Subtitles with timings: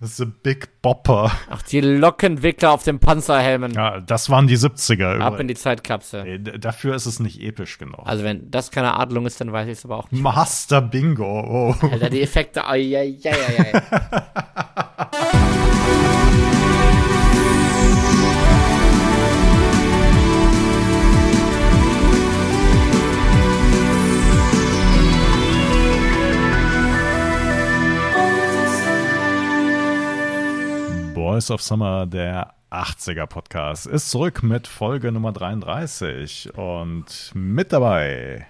[0.00, 1.32] The Big Bopper.
[1.48, 3.72] Ach, die Lockenwickler auf den Panzerhelmen.
[3.72, 5.20] Ja, das waren die 70er.
[5.20, 6.26] Ab in die Zeitkapsel.
[6.26, 8.00] Ey, dafür ist es nicht episch genug.
[8.04, 10.22] Also wenn das keine Adlung ist, dann weiß ich es aber auch nicht.
[10.22, 11.24] Master Bingo.
[11.80, 11.86] Oh.
[11.86, 12.66] Alter, die Effekte.
[12.66, 13.82] Ai, ai, ai, ai,
[14.98, 16.22] ai.
[31.36, 36.56] Voice of Summer, der 80er Podcast, ist zurück mit Folge Nummer 33.
[36.56, 38.46] Und mit dabei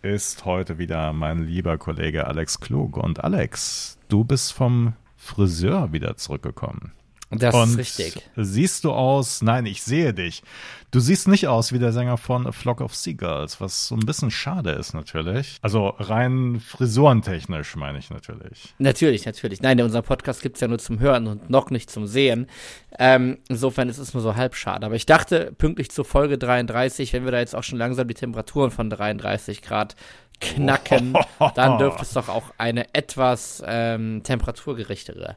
[0.00, 2.96] ist heute wieder mein lieber Kollege Alex Klug.
[2.96, 6.92] Und Alex, du bist vom Friseur wieder zurückgekommen.
[7.30, 8.22] Das Und ist richtig.
[8.36, 10.42] Siehst du aus, nein, ich sehe dich.
[10.90, 14.00] Du siehst nicht aus wie der Sänger von A Flock of Seagulls, was so ein
[14.00, 15.58] bisschen schade ist natürlich.
[15.62, 18.74] Also rein frisurentechnisch meine ich natürlich.
[18.78, 19.62] Natürlich, natürlich.
[19.62, 22.48] Nein, unser Podcast gibt's ja nur zum Hören und noch nicht zum Sehen.
[22.98, 24.84] Ähm, insofern ist es nur so halb schade.
[24.84, 28.14] Aber ich dachte, pünktlich zur Folge 33, wenn wir da jetzt auch schon langsam die
[28.14, 29.94] Temperaturen von 33 Grad
[30.40, 31.14] knacken,
[31.54, 35.36] dann dürfte es doch auch eine etwas ähm, temperaturgerechtere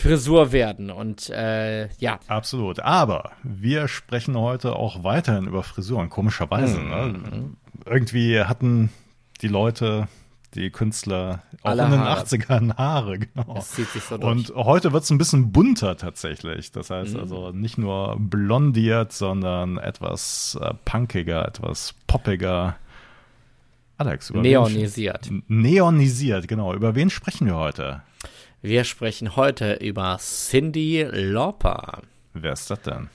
[0.00, 0.90] Frisur werden.
[0.90, 2.20] Und äh, ja.
[2.28, 2.80] Absolut.
[2.80, 6.78] Aber wir sprechen heute auch weiterhin über Frisuren, komischerweise.
[6.78, 6.88] Mhm.
[6.90, 7.50] Ne?
[7.84, 8.90] Irgendwie hatten
[9.42, 10.06] die Leute,
[10.54, 12.22] die Künstler auch Alle in den Haare.
[12.24, 13.54] 80ern Haare, genau.
[13.54, 14.30] Das zieht sich so durch.
[14.50, 16.70] Und heute wird es ein bisschen bunter tatsächlich.
[16.72, 17.20] Das heißt Mhm.
[17.20, 22.76] also nicht nur blondiert, sondern etwas äh, punkiger, etwas poppiger.
[23.96, 25.26] Alex, über wen Neonisiert.
[25.26, 26.72] sch- Neonisiert, genau.
[26.72, 28.02] Über wen sprechen wir heute?
[28.60, 32.02] Wir sprechen heute über Cindy Lauper.
[32.34, 33.08] Wer ist das denn?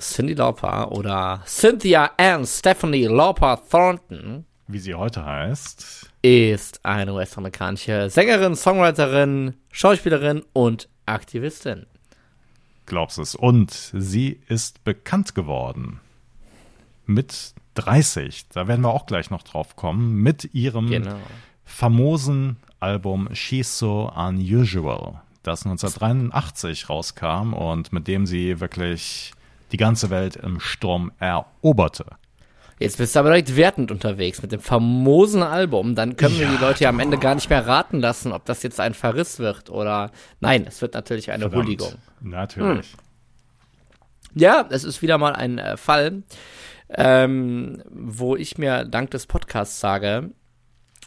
[0.00, 6.08] Cindy Lauper oder Cynthia Ann Stephanie Lauper Thornton Wie sie heute heißt?
[6.22, 11.86] ist eine US-amerikanische Sängerin, Songwriterin, Schauspielerin und Aktivistin.
[12.86, 13.34] Glaubst es.
[13.34, 16.00] Und sie ist bekannt geworden
[17.06, 18.48] mit 30.
[18.50, 20.14] Da werden wir auch gleich noch drauf kommen.
[20.14, 21.16] Mit ihrem Genau.
[21.64, 29.32] famosen Album She's So Unusual, das 1983 rauskam und mit dem sie wirklich
[29.70, 32.06] die ganze Welt im Sturm eroberte.
[32.78, 35.94] Jetzt bist du aber direkt wertend unterwegs mit dem famosen Album.
[35.94, 38.44] Dann können wir Ja, die Leute ja am Ende gar nicht mehr raten lassen, ob
[38.44, 40.10] das jetzt ein Verriss wird oder.
[40.40, 41.64] Nein, es wird natürlich eine Verdammt.
[41.64, 41.92] Huldigung.
[42.20, 42.94] Natürlich.
[44.34, 46.24] Ja, es ist wieder mal ein äh, Fall,
[46.88, 50.30] ähm, wo ich mir dank des Podcasts sage,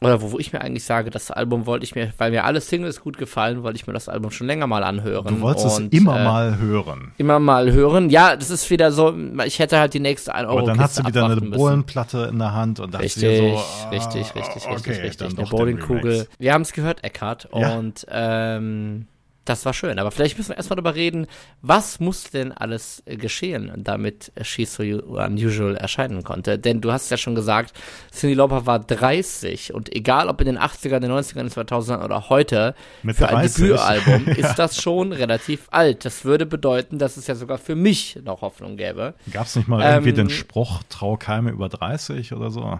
[0.02, 2.60] oder wo, wo ich mir eigentlich sage, das Album wollte ich mir, weil mir alle
[2.60, 5.36] Singles gut gefallen, wollte ich mir das Album schon länger mal anhören.
[5.36, 7.14] Du wolltest und, es immer äh, mal hören.
[7.18, 8.10] Immer mal hören.
[8.10, 11.00] Ja, das ist wieder so, ich hätte halt die nächste 1 Euro Aber dann hast
[11.00, 11.36] du wieder eine.
[11.42, 15.38] Bohlenplatte in der Hand und dachte Richtig, dir so, ah, richtig, richtig, richtig, okay, richtig.
[15.38, 16.28] Eine Bowlingkugel.
[16.40, 17.48] Wir haben es gehört, Eckhart.
[17.54, 17.78] Ja.
[17.78, 19.08] Und ähm,
[19.46, 20.00] das war schön.
[20.00, 21.28] Aber vielleicht müssen wir erstmal darüber reden,
[21.62, 26.60] was muss denn alles äh, geschehen, damit She's So Unusual erscheinen konnte.
[26.60, 27.74] Denn du hast ja schon gesagt,
[28.12, 32.30] Cindy Lauper war 30 und egal ob in den 80ern, den 90ern, den 2000ern oder
[32.30, 33.56] heute, Mit für ein 30.
[33.56, 36.06] Debütalbum ist das schon relativ alt.
[36.06, 39.14] Das würde bedeuten, dass es ja sogar für mich noch Hoffnung gäbe.
[39.32, 42.80] Gab es nicht mal irgendwie Ähm, den Spruch, trau keime über 30 oder so?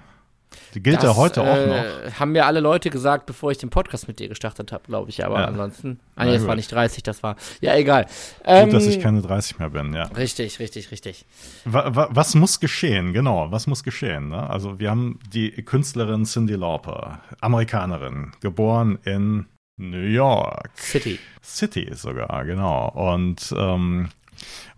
[0.74, 1.54] Die gilt ja heute auch noch.
[1.76, 5.10] äh, Haben mir alle Leute gesagt, bevor ich den Podcast mit dir gestartet habe, glaube
[5.10, 5.24] ich.
[5.26, 5.46] Aber Ja.
[5.46, 6.00] ansonsten.
[6.16, 7.36] Ah, nee, das war nicht 30, das war.
[7.62, 8.06] Ja, egal.
[8.44, 10.04] Ähm, Gut, dass ich keine 30 mehr bin, ja.
[10.04, 11.26] Richtig, richtig, richtig.
[11.66, 13.14] Wa wa was muss geschehen?
[13.14, 14.30] Genau, was muss geschehen?
[14.30, 14.50] Ne?
[14.50, 19.46] Also wir haben die Künstlerin Cindy Lauper, Amerikanerin, geboren in
[19.78, 21.20] New York City.
[21.44, 22.90] City sogar, genau.
[22.90, 24.10] Und ähm,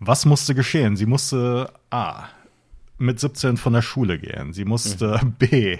[0.00, 0.96] was musste geschehen?
[0.96, 2.24] Sie musste A
[2.98, 4.52] mit 17 von der Schule gehen.
[4.52, 5.78] Sie musste B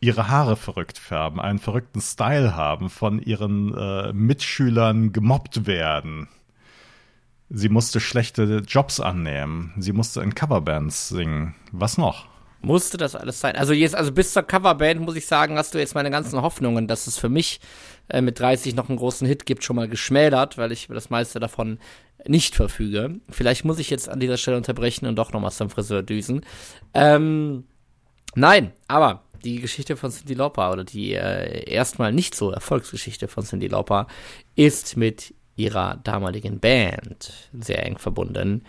[0.00, 6.28] ihre Haare verrückt färben, einen verrückten Style haben, von ihren äh, Mitschülern gemobbt werden.
[7.48, 9.72] Sie musste schlechte Jobs annehmen.
[9.78, 11.54] Sie musste in Coverbands singen.
[11.72, 12.26] Was noch?
[12.60, 13.54] Musste das alles sein?
[13.54, 16.88] Also jetzt, also bis zur Coverband muss ich sagen, hast du jetzt meine ganzen Hoffnungen,
[16.88, 17.60] dass es für mich
[18.08, 21.38] äh, mit 30 noch einen großen Hit gibt, schon mal geschmälert, weil ich das meiste
[21.38, 21.78] davon
[22.26, 23.20] nicht verfüge.
[23.28, 26.42] Vielleicht muss ich jetzt an dieser Stelle unterbrechen und doch nochmal zum Friseur düsen.
[26.94, 27.64] Ähm,
[28.34, 33.44] nein, aber die Geschichte von Cindy Lauper oder die äh, erstmal nicht so Erfolgsgeschichte von
[33.44, 34.06] Cindy Lauper
[34.54, 38.64] ist mit ihrer damaligen Band sehr eng verbunden,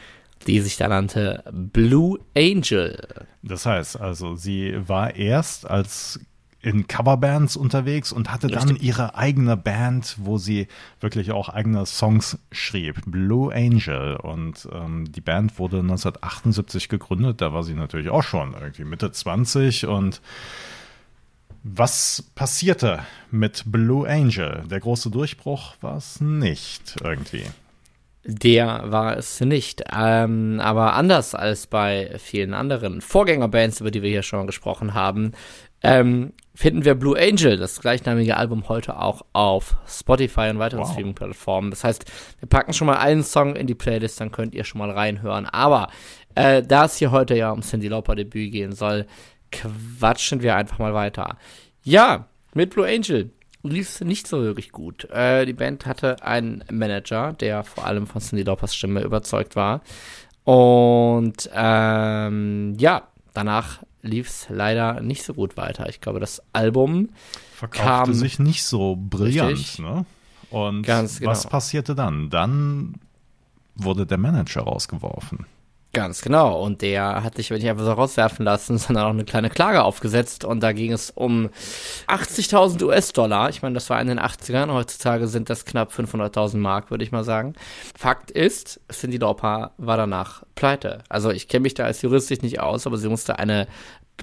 [0.46, 2.98] die sich da nannte Blue Angel.
[3.44, 6.20] Das heißt also, sie war erst als
[6.62, 8.84] in Coverbands unterwegs und hatte dann Richtig.
[8.84, 10.68] ihre eigene Band, wo sie
[11.00, 14.16] wirklich auch eigene Songs schrieb, Blue Angel.
[14.16, 19.12] Und ähm, die Band wurde 1978 gegründet, da war sie natürlich auch schon irgendwie Mitte
[19.12, 20.22] 20 und
[21.64, 23.00] Was passierte
[23.30, 24.64] mit Blue Angel?
[24.70, 27.44] Der große Durchbruch war es nicht irgendwie.
[28.24, 29.84] Der war es nicht.
[29.94, 35.32] Ähm, aber anders als bei vielen anderen Vorgängerbands, über die wir hier schon gesprochen haben,
[35.84, 40.92] ähm, finden wir Blue Angel, das gleichnamige Album, heute auch auf Spotify und weiteren wow.
[40.92, 41.70] Streaming-Plattformen.
[41.70, 42.06] Das heißt,
[42.40, 45.46] wir packen schon mal einen Song in die Playlist, dann könnt ihr schon mal reinhören.
[45.46, 45.90] Aber
[46.36, 49.06] äh, da es hier heute ja um Cindy Lauper Debüt gehen soll,
[49.52, 51.38] quatschen wir einfach mal weiter.
[51.84, 53.30] Ja, mit Blue Angel
[53.64, 55.06] lief es nicht so wirklich gut.
[55.12, 59.82] Äh, die Band hatte einen Manager, der vor allem von Cindy Laupers Stimme überzeugt war.
[60.44, 65.88] Und ähm, ja, danach lief es leider nicht so gut weiter.
[65.90, 67.10] Ich glaube, das Album
[67.54, 69.80] verkaufte kam, sich nicht so brillant.
[69.80, 70.06] Ne?
[70.50, 71.08] Und genau.
[71.22, 72.30] was passierte dann?
[72.30, 72.96] Dann
[73.76, 75.46] wurde der Manager rausgeworfen.
[75.98, 76.62] Ganz genau.
[76.62, 80.46] Und der hat sich nicht einfach so rauswerfen lassen, sondern auch eine kleine Klage aufgesetzt.
[80.46, 81.50] Und da ging es um
[82.08, 83.50] 80.000 US-Dollar.
[83.50, 84.72] Ich meine, das war in den 80ern.
[84.72, 87.56] Heutzutage sind das knapp 500.000 Mark, würde ich mal sagen.
[87.98, 91.00] Fakt ist, Cindy Lauper war danach pleite.
[91.10, 93.68] Also ich kenne mich da als juristisch nicht aus, aber sie musste eine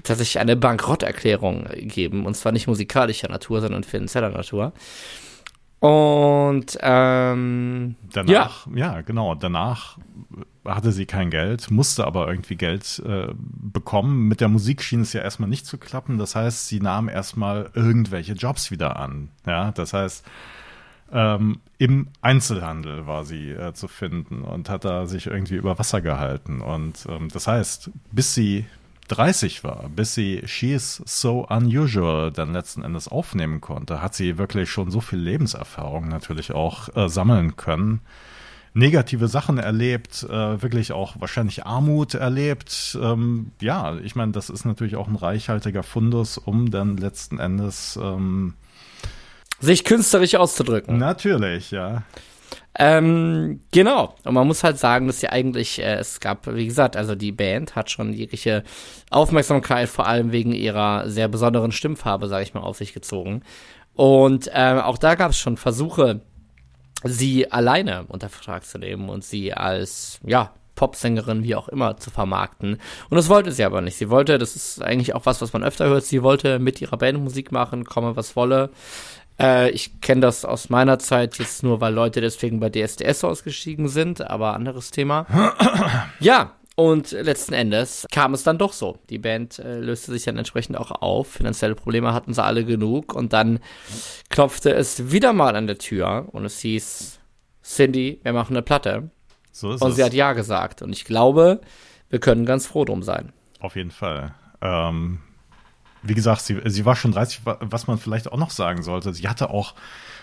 [0.01, 2.25] tatsächlich eine Bankrotterklärung geben.
[2.25, 4.71] Und zwar nicht musikalischer Natur, sondern finanzieller Natur.
[5.81, 8.95] Und ähm, danach, ja.
[8.95, 9.97] ja, genau, danach
[10.65, 14.27] hatte sie kein Geld, musste aber irgendwie Geld äh, bekommen.
[14.27, 16.17] Mit der Musik schien es ja erstmal nicht zu klappen.
[16.17, 19.29] Das heißt, sie nahm erstmal irgendwelche Jobs wieder an.
[19.45, 20.25] Ja, das heißt,
[21.11, 26.01] ähm, im Einzelhandel war sie äh, zu finden und hat da sich irgendwie über Wasser
[26.01, 26.61] gehalten.
[26.61, 28.65] Und ähm, das heißt, bis sie
[29.07, 34.69] 30 war, bis sie She's So Unusual dann letzten Endes aufnehmen konnte, hat sie wirklich
[34.69, 38.01] schon so viel Lebenserfahrung natürlich auch äh, sammeln können
[38.75, 42.97] negative Sachen erlebt, äh, wirklich auch wahrscheinlich Armut erlebt.
[43.01, 47.97] Ähm, ja, ich meine, das ist natürlich auch ein reichhaltiger Fundus, um dann letzten Endes
[48.01, 48.53] ähm,
[49.61, 50.97] sich künstlerisch auszudrücken.
[50.97, 52.03] Natürlich, ja.
[52.77, 54.13] Ähm, genau.
[54.25, 57.31] Und man muss halt sagen, dass sie eigentlich, äh, es gab, wie gesagt, also die
[57.31, 58.65] Band hat schon jegliche
[59.09, 63.41] Aufmerksamkeit, vor allem wegen ihrer sehr besonderen Stimmfarbe, sage ich mal, auf sich gezogen.
[63.93, 66.19] Und äh, auch da gab es schon Versuche,
[67.03, 72.11] sie alleine unter Vertrag zu nehmen und sie als, ja, Popsängerin, wie auch immer, zu
[72.11, 72.79] vermarkten.
[73.09, 73.97] Und das wollte sie aber nicht.
[73.97, 76.97] Sie wollte, das ist eigentlich auch was, was man öfter hört, sie wollte mit ihrer
[76.97, 78.69] Band Musik machen, komme was wolle.
[79.39, 83.87] Äh, ich kenne das aus meiner Zeit jetzt nur, weil Leute deswegen bei DSDS ausgestiegen
[83.87, 85.25] sind, aber anderes Thema.
[86.19, 88.97] ja, und letzten Endes kam es dann doch so.
[89.09, 91.27] Die Band äh, löste sich dann entsprechend auch auf.
[91.27, 93.13] Finanzielle Probleme hatten sie alle genug.
[93.13, 93.59] Und dann
[94.29, 97.19] klopfte es wieder mal an der Tür und es hieß,
[97.63, 99.09] Cindy, wir machen eine Platte.
[99.53, 99.95] So ist und es.
[99.95, 100.81] sie hat Ja gesagt.
[100.81, 101.61] Und ich glaube,
[102.09, 103.31] wir können ganz froh drum sein.
[103.61, 104.35] Auf jeden Fall.
[104.61, 105.19] Ähm,
[106.03, 109.13] wie gesagt, sie, sie war schon 30, was man vielleicht auch noch sagen sollte.
[109.13, 109.75] Sie hatte auch,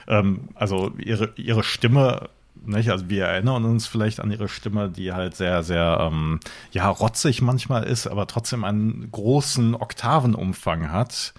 [0.06, 2.90] ähm, also ihre, ihre Stimme nicht?
[2.90, 6.40] Also wir erinnern uns vielleicht an ihre Stimme, die halt sehr, sehr ähm,
[6.72, 11.34] ja rotzig manchmal ist, aber trotzdem einen großen Oktavenumfang hat.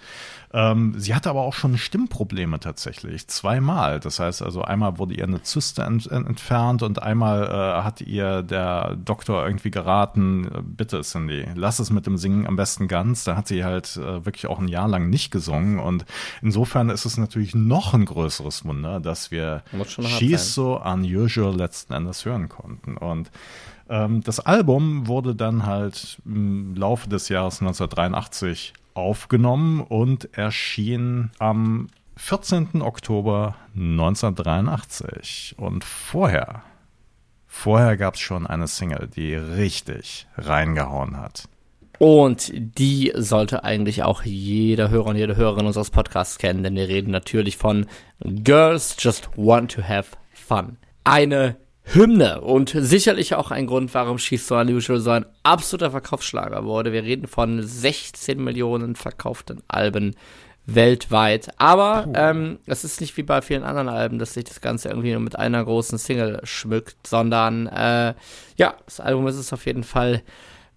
[0.54, 3.98] Ähm, sie hatte aber auch schon Stimmprobleme tatsächlich, zweimal.
[3.98, 8.42] Das heißt also, einmal wurde ihr eine Zyste ent entfernt und einmal äh, hat ihr
[8.44, 13.24] der Doktor irgendwie geraten, äh, bitte Cindy, lass es mit dem Singen am besten ganz.
[13.24, 16.04] Da hat sie halt äh, wirklich auch ein Jahr lang nicht gesungen und
[16.40, 19.64] insofern ist es natürlich noch ein größeres Wunder, dass wir
[20.06, 22.96] She's So Unusual letzten Endes hören konnten.
[22.96, 23.32] Und
[23.88, 31.88] ähm, das Album wurde dann halt im Laufe des Jahres 1983 aufgenommen und erschien am
[32.16, 32.80] 14.
[32.80, 35.56] Oktober 1983.
[35.58, 36.62] Und vorher,
[37.46, 41.48] vorher gab es schon eine Single, die richtig reingehauen hat.
[41.98, 46.88] Und die sollte eigentlich auch jeder Hörer und jede Hörerin unseres Podcasts kennen, denn wir
[46.88, 47.86] reden natürlich von
[48.20, 50.76] Girls Just Want to Have Fun.
[51.04, 56.64] Eine Hymne und sicherlich auch ein Grund, warum She's So Unusual so ein absoluter Verkaufsschlager
[56.64, 56.92] wurde.
[56.92, 60.16] Wir reden von 16 Millionen verkauften Alben
[60.66, 61.50] weltweit.
[61.58, 65.12] Aber ähm, es ist nicht wie bei vielen anderen Alben, dass sich das Ganze irgendwie
[65.12, 68.14] nur mit einer großen Single schmückt, sondern äh,
[68.56, 70.22] ja, das Album ist es auf jeden Fall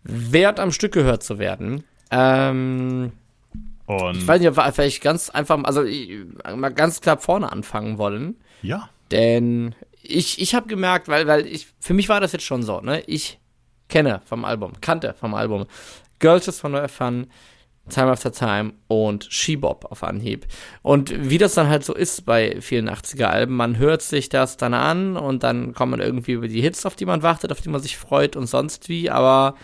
[0.04, 1.84] wert, am Stück gehört zu werden.
[2.12, 3.14] Ähm,
[3.86, 5.84] und ich weiß nicht, ob wir vielleicht ganz einfach, also
[6.56, 8.36] mal ganz klar vorne anfangen wollen.
[8.62, 8.90] Ja.
[9.12, 9.74] Denn
[10.08, 13.02] ich, ich habe gemerkt, weil, weil ich, für mich war das jetzt schon so, ne?
[13.08, 13.40] Ich
[13.90, 15.66] kenne vom Album, kannte vom Album
[16.20, 17.28] Girls Just Wanna Fun,
[17.90, 20.46] Time After Time und She-Bop auf Anhieb.
[20.82, 24.74] Und wie das dann halt so ist bei vielen 80er-Alben, man hört sich das dann
[24.74, 27.70] an und dann kommt man irgendwie über die Hits, auf die man wartet, auf die
[27.70, 29.56] man sich freut und sonst wie, aber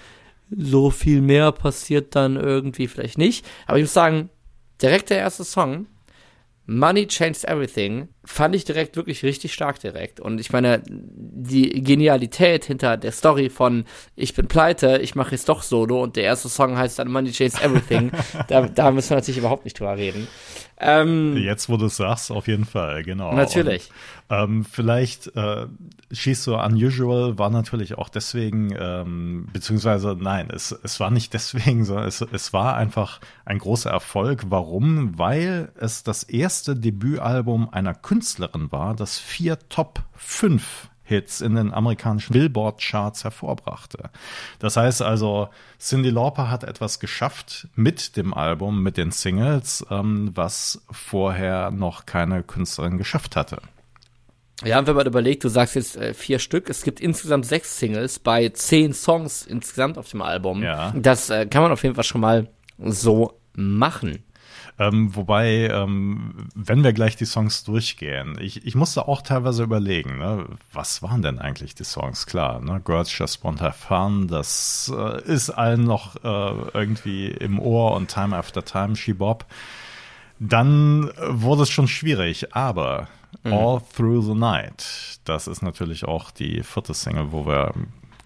[0.49, 3.45] so viel mehr passiert dann irgendwie vielleicht nicht.
[3.65, 4.29] Aber ich muss sagen,
[4.81, 5.87] direkt der erste Song,
[6.65, 10.19] Money Changed Everything, fand ich direkt wirklich richtig stark direkt.
[10.19, 15.49] Und ich meine, die Genialität hinter der Story von Ich bin pleite, ich mache jetzt
[15.49, 18.11] doch Solo und der erste Song heißt dann Money Changed Everything,
[18.47, 20.27] da, da müssen wir natürlich überhaupt nicht drüber reden.
[20.79, 23.33] Ähm, Jetzt, wo du es sagst, auf jeden Fall, genau.
[23.33, 23.89] Natürlich.
[24.29, 25.67] Und, ähm, vielleicht äh,
[26.11, 31.85] schießt so Unusual war natürlich auch deswegen, ähm, beziehungsweise nein, es, es war nicht deswegen,
[31.85, 34.45] sondern es, es war einfach ein großer Erfolg.
[34.49, 35.17] Warum?
[35.17, 38.12] Weil es das erste Debütalbum einer Künstlerin
[38.71, 44.09] war, das vier Top 5 Hits in den amerikanischen Billboard-Charts hervorbrachte.
[44.59, 50.31] Das heißt also, Cindy Lauper hat etwas geschafft mit dem Album, mit den Singles, ähm,
[50.33, 53.57] was vorher noch keine Künstlerin geschafft hatte.
[54.63, 58.19] Ja, wenn man überlegt, du sagst jetzt äh, vier Stück, es gibt insgesamt sechs Singles
[58.19, 60.63] bei zehn Songs insgesamt auf dem Album.
[60.63, 60.93] Ja.
[60.95, 64.23] Das äh, kann man auf jeden Fall schon mal so machen.
[64.79, 70.17] Ähm, wobei, ähm, wenn wir gleich die Songs durchgehen, ich, ich musste auch teilweise überlegen,
[70.17, 72.25] ne, was waren denn eigentlich die Songs?
[72.25, 77.27] Klar, ne, Girls Just Want to Have Fun, das äh, ist allen noch äh, irgendwie
[77.27, 79.45] im Ohr und Time After Time, She Bob.
[80.39, 83.07] Dann wurde es schon schwierig, aber
[83.43, 83.53] mhm.
[83.53, 87.73] All Through the Night, das ist natürlich auch die vierte Single, wo wir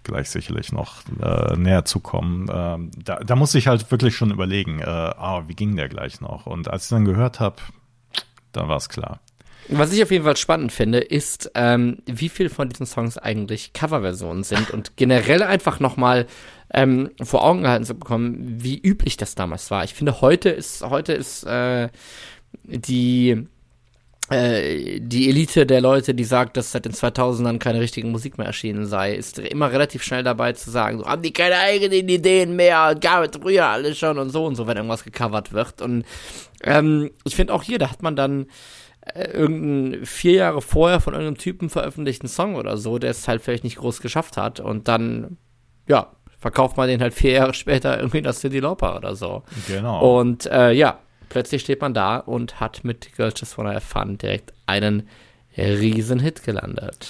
[0.08, 2.48] gleich sicherlich noch äh, näher zukommen.
[2.52, 6.20] Ähm, da, da muss ich halt wirklich schon überlegen, äh, ah, wie ging der gleich
[6.20, 6.46] noch?
[6.46, 7.56] Und als ich dann gehört habe,
[8.52, 9.20] dann war es klar.
[9.68, 13.74] Was ich auf jeden Fall spannend finde, ist, ähm, wie viel von diesen Songs eigentlich
[13.74, 16.26] Coverversionen sind und generell einfach nochmal
[16.72, 19.84] ähm, vor Augen gehalten zu bekommen, wie üblich das damals war.
[19.84, 21.90] Ich finde, heute ist, heute ist äh,
[22.64, 23.46] die
[24.30, 28.84] die Elite der Leute, die sagt, dass seit den 2000ern keine richtige Musik mehr erschienen
[28.84, 32.94] sei, ist immer relativ schnell dabei zu sagen, so, haben die keine eigenen Ideen mehr,
[33.00, 35.80] gab es früher alles schon und so und so, wenn irgendwas gecovert wird.
[35.80, 36.04] Und
[36.62, 38.48] ähm, ich finde auch hier, da hat man dann
[39.14, 43.40] äh, irgendeinen vier Jahre vorher von irgendeinem Typen veröffentlichten Song oder so, der es halt
[43.40, 45.38] vielleicht nicht groß geschafft hat und dann,
[45.86, 49.42] ja, verkauft man den halt vier Jahre später irgendwie das City Lauper oder so.
[49.66, 50.20] Genau.
[50.20, 54.18] Und äh, ja, plötzlich steht man da und hat mit Girls Just Wanna Have Fun
[54.18, 55.08] direkt einen
[55.56, 57.08] riesen Hit gelandet.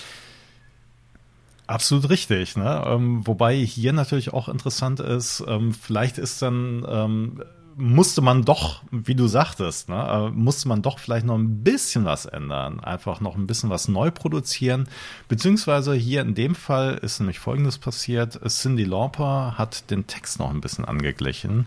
[1.66, 2.82] Absolut richtig, ne?
[2.86, 7.42] Ähm, wobei hier natürlich auch interessant ist, ähm, vielleicht ist dann ähm,
[7.78, 12.04] musste man doch, wie du sagtest, ne, äh, musste man doch vielleicht noch ein bisschen
[12.04, 14.88] was ändern, einfach noch ein bisschen was neu produzieren,
[15.28, 20.50] beziehungsweise hier in dem Fall ist nämlich Folgendes passiert: Cindy Lauper hat den Text noch
[20.50, 21.66] ein bisschen angeglichen,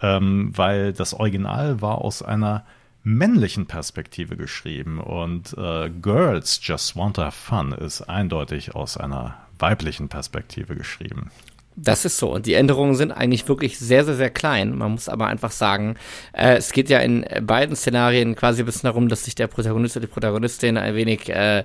[0.00, 2.64] ähm, weil das Original war aus einer
[3.02, 9.36] männlichen Perspektive geschrieben und äh, Girls Just Want to Have Fun ist eindeutig aus einer
[9.58, 11.30] weiblichen Perspektive geschrieben.
[11.76, 12.32] Das ist so.
[12.32, 14.76] Und die Änderungen sind eigentlich wirklich sehr, sehr, sehr klein.
[14.76, 15.96] Man muss aber einfach sagen,
[16.32, 19.96] äh, es geht ja in beiden Szenarien quasi ein bisschen darum, dass sich der Protagonist
[19.96, 21.64] oder die Protagonistin ein wenig äh,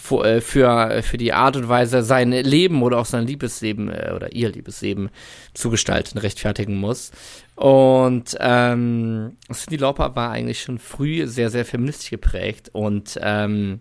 [0.00, 4.12] für, äh, für, für die Art und Weise sein Leben oder auch sein Liebesleben äh,
[4.14, 5.10] oder ihr Liebesleben
[5.54, 7.12] zu gestalten, rechtfertigen muss.
[7.54, 13.80] Und ähm, Cindy Lauper war eigentlich schon früh sehr, sehr feministisch geprägt und ähm,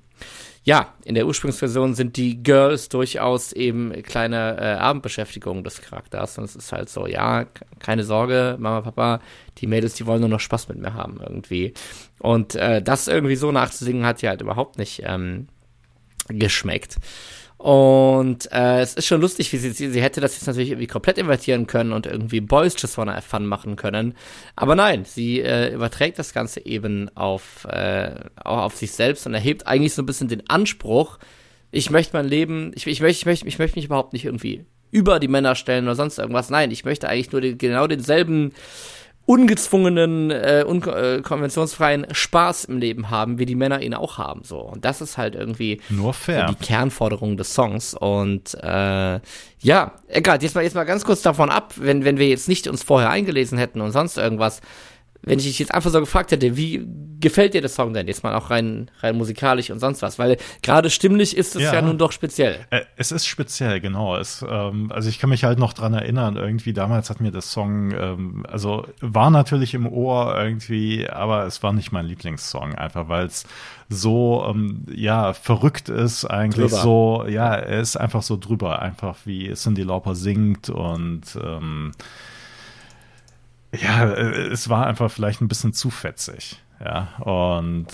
[0.63, 6.37] ja, in der Ursprungsversion sind die Girls durchaus eben kleine äh, Abendbeschäftigungen des Charakters.
[6.37, 7.45] Und es ist halt so, ja,
[7.79, 9.21] keine Sorge, Mama, Papa,
[9.57, 11.73] die Mädels, die wollen nur noch Spaß mit mir haben irgendwie.
[12.19, 15.47] Und äh, das irgendwie so nachzusingen hat ja halt überhaupt nicht ähm,
[16.29, 16.97] geschmeckt.
[17.57, 20.87] Und äh, es ist schon lustig, wie sie, sie, sie hätte das jetzt natürlich irgendwie
[20.87, 24.15] komplett invertieren können und irgendwie Boys Just Wanna Fun machen können.
[24.55, 29.67] Aber nein, sie äh, überträgt das Ganze eben auf, äh, auf sich selbst und erhebt
[29.67, 31.19] eigentlich so ein bisschen den Anspruch,
[31.71, 34.65] ich möchte mein Leben, ich, ich, möchte, ich, möchte, ich möchte mich überhaupt nicht irgendwie
[34.91, 36.49] über die Männer stellen oder sonst irgendwas.
[36.49, 38.53] Nein, ich möchte eigentlich nur den, genau denselben
[39.29, 44.43] ungezwungenen, äh, unkonventionsfreien äh, Spaß im Leben haben, wie die Männer ihn auch haben.
[44.43, 44.57] So.
[44.57, 46.47] Und das ist halt irgendwie Nur fair.
[46.47, 47.93] die Kernforderung des Songs.
[47.93, 49.19] Und äh,
[49.59, 52.67] ja, egal, jetzt mal, jetzt mal ganz kurz davon ab, wenn, wenn wir jetzt nicht
[52.67, 54.61] uns vorher eingelesen hätten und sonst irgendwas,
[55.21, 56.85] wenn ich dich jetzt einfach so gefragt hätte, wie
[57.19, 60.17] gefällt dir der Song denn jetzt mal auch rein, rein musikalisch und sonst was?
[60.17, 62.65] Weil gerade stimmlich ist es ja, ja nun doch speziell.
[62.69, 64.15] Äh, es ist speziell, genau.
[64.15, 67.51] Es, ähm, also ich kann mich halt noch dran erinnern, irgendwie damals hat mir das
[67.51, 73.09] Song, ähm, also war natürlich im Ohr irgendwie, aber es war nicht mein Lieblingssong, einfach
[73.09, 73.45] weil es
[73.89, 76.81] so, ähm, ja, verrückt ist eigentlich drüber.
[76.81, 81.91] so, ja, er ist einfach so drüber, einfach wie Cindy Lauper singt und ähm,
[83.73, 86.61] ja, äh, es war einfach vielleicht ein bisschen zu fetzig.
[86.83, 87.87] Ja, und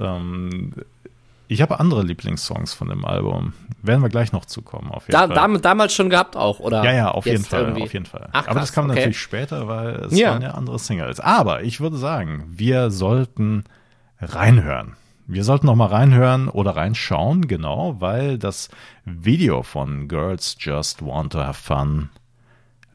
[0.00, 0.72] ähm,
[1.48, 3.52] Ich habe andere Lieblingssongs von dem Album.
[3.82, 5.58] Werden wir gleich noch zukommen, auf jeden da, Fall.
[5.60, 6.84] Damals schon gehabt auch, oder?
[6.84, 7.82] Ja, ja, auf jeden Fall, irgendwie?
[7.82, 8.28] auf jeden Fall.
[8.32, 8.94] Ach, krass, Aber das kam okay.
[8.96, 10.30] natürlich später, weil es ja.
[10.30, 11.20] waren ja andere Singles.
[11.20, 13.64] Aber ich würde sagen, wir sollten
[14.20, 14.96] reinhören.
[15.26, 18.68] Wir sollten noch mal reinhören oder reinschauen, genau, weil das
[19.04, 22.10] Video von Girls Just Want to Have Fun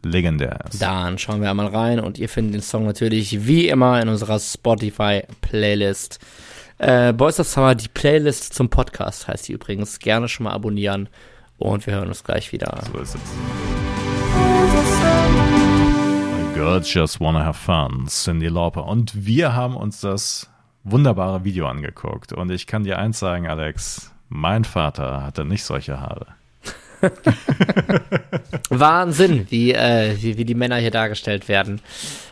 [0.05, 0.81] legendär ist.
[0.81, 4.39] Dann schauen wir einmal rein und ihr findet den Song natürlich wie immer in unserer
[4.39, 6.19] Spotify-Playlist.
[6.77, 9.99] Äh, Boys of Summer, die Playlist zum Podcast heißt die übrigens.
[9.99, 11.09] Gerne schon mal abonnieren
[11.57, 12.81] und wir hören uns gleich wieder.
[12.91, 13.21] So ist es.
[16.53, 18.85] Girls Just Wanna Have Fun, Cindy Lauper.
[18.85, 20.49] Und wir haben uns das
[20.83, 22.31] wunderbare Video angeguckt.
[22.31, 26.27] Und ich kann dir eins sagen, Alex, mein Vater hatte nicht solche Haare.
[28.69, 31.81] Wahnsinn, wie, äh, wie, wie die Männer hier dargestellt werden.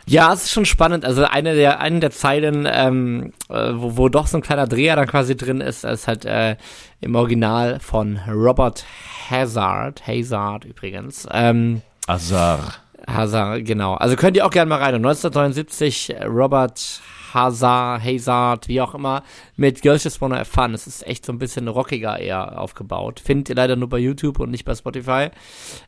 [0.05, 1.05] Ja, es ist schon spannend.
[1.05, 4.95] Also eine der, eine der Zeilen, ähm, äh, wo, wo doch so ein kleiner Dreher
[4.95, 6.57] dann quasi drin ist, ist halt äh,
[7.01, 8.85] im Original von Robert
[9.29, 11.27] Hazard, Hazard übrigens.
[11.31, 12.82] Ähm, Hazard.
[13.07, 13.95] Hazard, genau.
[13.95, 14.95] Also könnt ihr auch gerne mal rein.
[14.95, 17.01] 1979 Robert
[17.33, 19.23] Hazard, Hazard, wie auch immer,
[19.55, 20.73] mit Girls Just Wanna Have Fun.
[20.73, 23.19] Es ist echt so ein bisschen rockiger eher aufgebaut.
[23.19, 25.29] Findet ihr leider nur bei YouTube und nicht bei Spotify.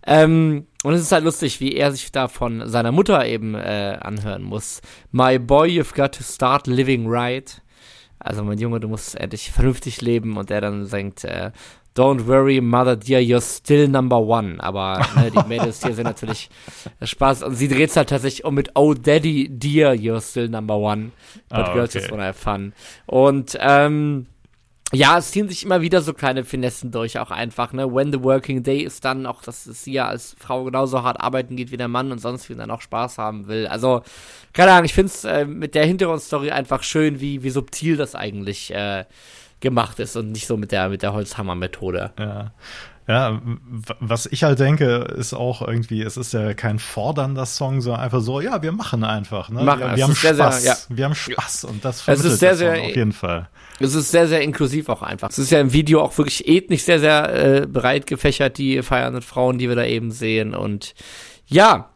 [0.05, 3.97] Ähm, und es ist halt lustig, wie er sich da von seiner Mutter eben äh,
[4.01, 4.81] anhören muss.
[5.11, 7.61] My boy, you've got to start living right.
[8.19, 11.51] Also mein Junge, du musst endlich vernünftig leben und er dann singt, äh,
[11.95, 14.59] Don't worry, Mother Dear, you're still number one.
[14.59, 16.49] Aber ne, die Mädels hier sind natürlich
[17.01, 17.43] Spaß.
[17.43, 21.11] Und sie dreht es halt tatsächlich um mit Oh Daddy Dear, you're still number one.
[21.49, 21.99] But girls okay.
[21.99, 22.73] just wanna have fun.
[23.05, 24.27] Und ähm,
[24.93, 27.91] ja, es ziehen sich immer wieder so kleine Finessen durch, auch einfach, ne?
[27.93, 31.55] When the working day ist dann auch, dass sie ja als Frau genauso hart arbeiten
[31.55, 33.67] geht wie der Mann und sonst wie dann auch Spaß haben will.
[33.67, 34.03] Also,
[34.53, 38.15] keine Ahnung, ich finde es äh, mit der Hintergrundstory einfach schön, wie, wie subtil das
[38.15, 39.05] eigentlich äh,
[39.59, 42.11] gemacht ist und nicht so mit der, mit der Holzhammer-Methode.
[42.19, 42.51] Ja.
[43.07, 43.39] Ja,
[43.99, 48.21] was ich halt denke, ist auch irgendwie, es ist ja kein fordernder Song, sondern einfach
[48.21, 49.49] so, ja, wir machen einfach.
[49.49, 49.63] Ne?
[49.63, 50.63] Machen, wir, wir haben Spaß.
[50.63, 50.77] Sehr, ja.
[50.89, 53.47] Wir haben Spaß und das vermittelt es ist sehr, sehr, auf jeden Fall.
[53.79, 55.29] Es ist sehr, sehr inklusiv auch einfach.
[55.29, 59.21] Es ist ja im Video auch wirklich ethnisch sehr, sehr äh, breit gefächert, die feiernden
[59.21, 60.55] Frauen, die wir da eben sehen.
[60.55, 60.95] Und
[61.45, 61.91] ja,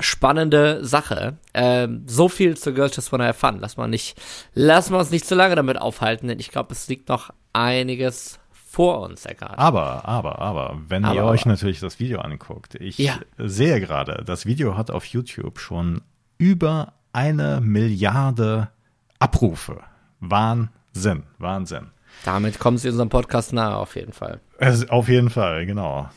[0.00, 1.38] spannende Sache.
[1.54, 3.58] Ähm, so viel zu Girls Just Wanna Have Fun.
[3.60, 4.20] Lass mal nicht,
[4.54, 8.38] lass mal uns nicht zu lange damit aufhalten, denn ich glaube, es liegt noch einiges
[8.52, 9.58] vor uns, Eckart.
[9.58, 13.16] Aber, aber, aber, wenn aber, ihr euch natürlich das Video anguckt, ich ja.
[13.36, 16.00] sehe gerade, das Video hat auf YouTube schon
[16.38, 18.70] über eine Milliarde
[19.18, 19.80] Abrufe.
[20.20, 21.90] Wahnsinn, Wahnsinn.
[22.24, 24.40] Damit kommen sie unserem Podcast nahe, auf jeden Fall.
[24.58, 26.08] Es, auf jeden Fall, genau.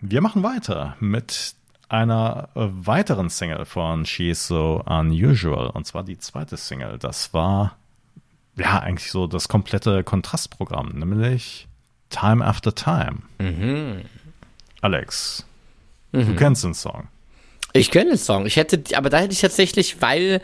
[0.00, 1.54] Wir machen weiter mit
[1.88, 5.68] einer äh, weiteren Single von She's So Unusual.
[5.70, 6.98] Und zwar die zweite Single.
[6.98, 7.76] Das war
[8.56, 11.66] ja eigentlich so das komplette Kontrastprogramm, nämlich
[12.10, 13.18] Time After Time.
[13.38, 14.02] Mhm.
[14.80, 15.44] Alex,
[16.12, 16.26] mhm.
[16.26, 17.08] du kennst den Song.
[17.72, 18.46] Ich kenne den Song.
[18.46, 20.40] Ich hätte, aber da hätte ich tatsächlich, weil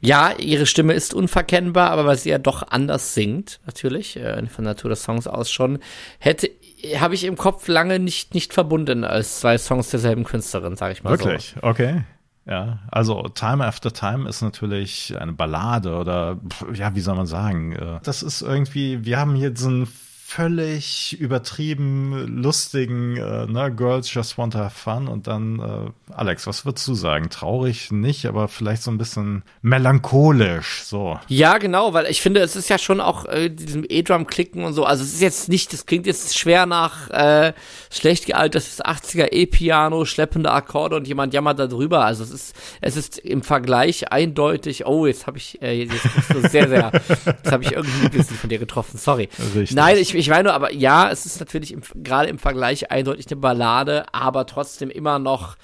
[0.00, 4.64] ja, ihre Stimme ist unverkennbar, aber weil sie ja doch anders singt, natürlich, äh, von
[4.64, 5.78] Natur des Songs aus schon,
[6.18, 6.50] hätte
[6.98, 11.02] habe ich im Kopf lange nicht, nicht verbunden als zwei Songs derselben Künstlerin, sage ich
[11.02, 11.54] mal Wirklich?
[11.54, 11.62] so.
[11.62, 11.62] Wirklich?
[11.62, 12.04] Okay.
[12.48, 16.38] Ja, also Time After Time ist natürlich eine Ballade oder
[16.74, 17.72] ja, wie soll man sagen?
[17.72, 19.88] Äh, das ist irgendwie, wir haben hier ein
[20.28, 26.48] völlig übertrieben lustigen äh, ne, Girls Just Want to Have Fun und dann äh, Alex,
[26.48, 27.30] was würdest du sagen?
[27.30, 31.20] Traurig nicht, aber vielleicht so ein bisschen melancholisch so.
[31.28, 34.72] Ja, genau, weil ich finde, es ist ja schon auch äh, diesem E-Drum klicken und
[34.72, 37.52] so, also es ist jetzt nicht, das klingt jetzt schwer nach äh,
[37.90, 42.96] schlecht gealtertes 80er E-Piano, schleppende Akkorde und jemand jammert da drüber, also es ist es
[42.96, 46.90] ist im Vergleich eindeutig, oh, jetzt habe ich äh, jetzt so sehr sehr
[47.26, 49.28] jetzt habe ich irgendwie Lieblingslied von dir getroffen, sorry.
[49.54, 49.76] Richtig.
[49.76, 53.40] Nein, ich ich meine nur, aber ja, es ist natürlich gerade im Vergleich eindeutig eine
[53.40, 55.56] Ballade, aber trotzdem immer noch,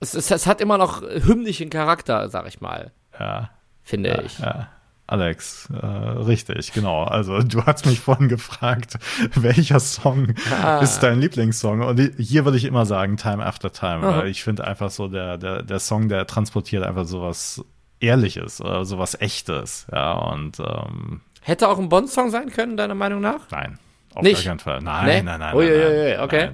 [0.00, 2.92] es, es, es hat immer noch hymnischen Charakter, sag ich mal.
[3.18, 3.50] Ja.
[3.82, 4.38] Finde ja, ich.
[4.38, 4.68] Ja.
[5.06, 7.04] Alex, äh, richtig, genau.
[7.04, 8.98] Also du hast mich vorhin gefragt,
[9.34, 10.78] welcher Song ah.
[10.78, 11.82] ist dein Lieblingssong?
[11.82, 15.36] Und hier würde ich immer sagen Time After Time, weil ich finde einfach so der,
[15.36, 17.62] der, der Song, der transportiert einfach sowas
[18.00, 19.86] Ehrliches oder sowas Echtes.
[19.92, 23.50] Ja, und ähm, Hätte auch ein Bond-Song sein können, deiner Meinung nach?
[23.50, 23.78] Nein,
[24.14, 24.44] auf nicht?
[24.44, 24.80] gar keinen Fall.
[24.80, 25.22] Nein, nee?
[25.22, 26.50] nein, nein, ui, nein, ui, ui, okay.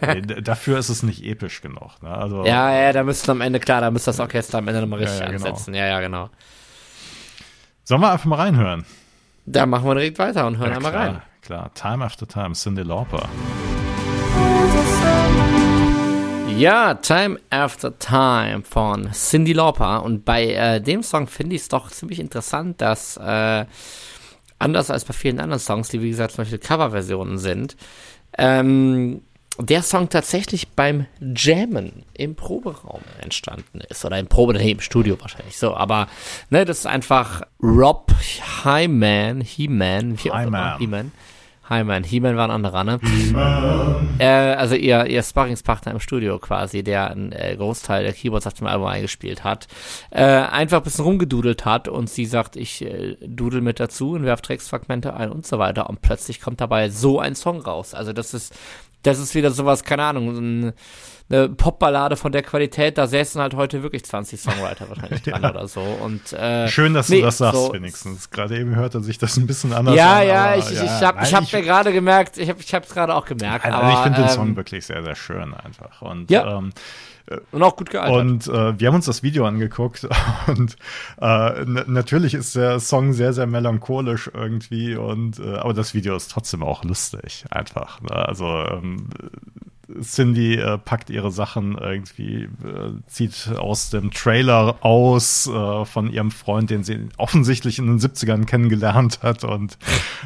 [0.00, 0.24] Nein.
[0.26, 2.02] nee, dafür ist es nicht episch genug.
[2.02, 2.10] Ne?
[2.10, 5.00] Also, ja, ja, da müsste am Ende, klar, da müsste das Orchester am Ende nochmal
[5.00, 5.46] richtig ja, ja, genau.
[5.46, 5.74] ansetzen.
[5.74, 6.30] Ja, ja, genau.
[7.84, 8.84] Sollen wir einfach mal reinhören?
[9.46, 11.22] Da machen wir direkt weiter und hören ja, einmal rein.
[11.40, 13.28] Klar, Time After Time, Cindy Lauper.
[16.56, 20.02] Ja, Time After Time von Cindy Lauper.
[20.02, 23.64] Und bei äh, dem Song finde ich es doch ziemlich interessant, dass äh,
[24.58, 27.76] anders als bei vielen anderen Songs, die wie gesagt zum Beispiel Coverversionen sind,
[28.38, 29.22] ähm,
[29.58, 34.04] der Song tatsächlich beim Jammen im Proberaum entstanden ist.
[34.04, 35.74] Oder im Probe, nee, im Studio wahrscheinlich so.
[35.74, 36.08] Aber
[36.50, 38.12] ne, das ist einfach Rob
[38.64, 41.12] Hyman, He-Man, wie auch immer, He-Man.
[41.72, 43.00] He-Man, He-Man war ein anderer, ne?
[44.18, 48.54] Äh, also ihr, ihr Sparringspartner im Studio quasi, der einen äh, Großteil der Keyboards auf
[48.54, 49.68] dem Album eingespielt hat,
[50.10, 54.24] äh, einfach ein bisschen rumgedudelt hat und sie sagt, ich äh, dudel mit dazu und
[54.24, 57.94] werf Textfragmente ein und so weiter und plötzlich kommt dabei so ein Song raus.
[57.94, 58.54] Also das ist
[59.02, 60.72] das ist wieder sowas, keine Ahnung,
[61.28, 65.50] eine Popballade von der Qualität, da säßen halt heute wirklich 20 Songwriter wahrscheinlich dran ja.
[65.50, 65.80] oder so.
[65.80, 68.30] Und, äh, Schön, dass nee, du das sagst, so, wenigstens.
[68.30, 70.26] Gerade eben hörte sich das ein bisschen anders ja, an.
[70.26, 73.14] Ja, ich, ja, ich habe ich hab mir gerade gemerkt, ich habe ich es gerade
[73.14, 73.64] auch gemerkt.
[73.64, 76.02] Also, aber, ich finde ähm, den Song wirklich sehr, sehr schön einfach.
[76.02, 76.58] Und, ja.
[76.58, 76.72] Ähm,
[77.52, 78.20] und auch gut gealtert.
[78.20, 80.08] Und äh, wir haben uns das Video angeguckt
[80.46, 80.76] und
[81.20, 86.30] äh, natürlich ist der Song sehr, sehr melancholisch irgendwie und äh, aber das Video ist
[86.30, 88.00] trotzdem auch lustig einfach.
[88.00, 88.10] Ne?
[88.10, 89.08] Also ähm,
[90.00, 92.48] Cindy äh, packt ihre Sachen irgendwie, äh,
[93.06, 98.44] zieht aus dem Trailer aus äh, von ihrem Freund, den sie offensichtlich in den 70ern
[98.46, 99.44] kennengelernt hat.
[99.44, 99.78] Und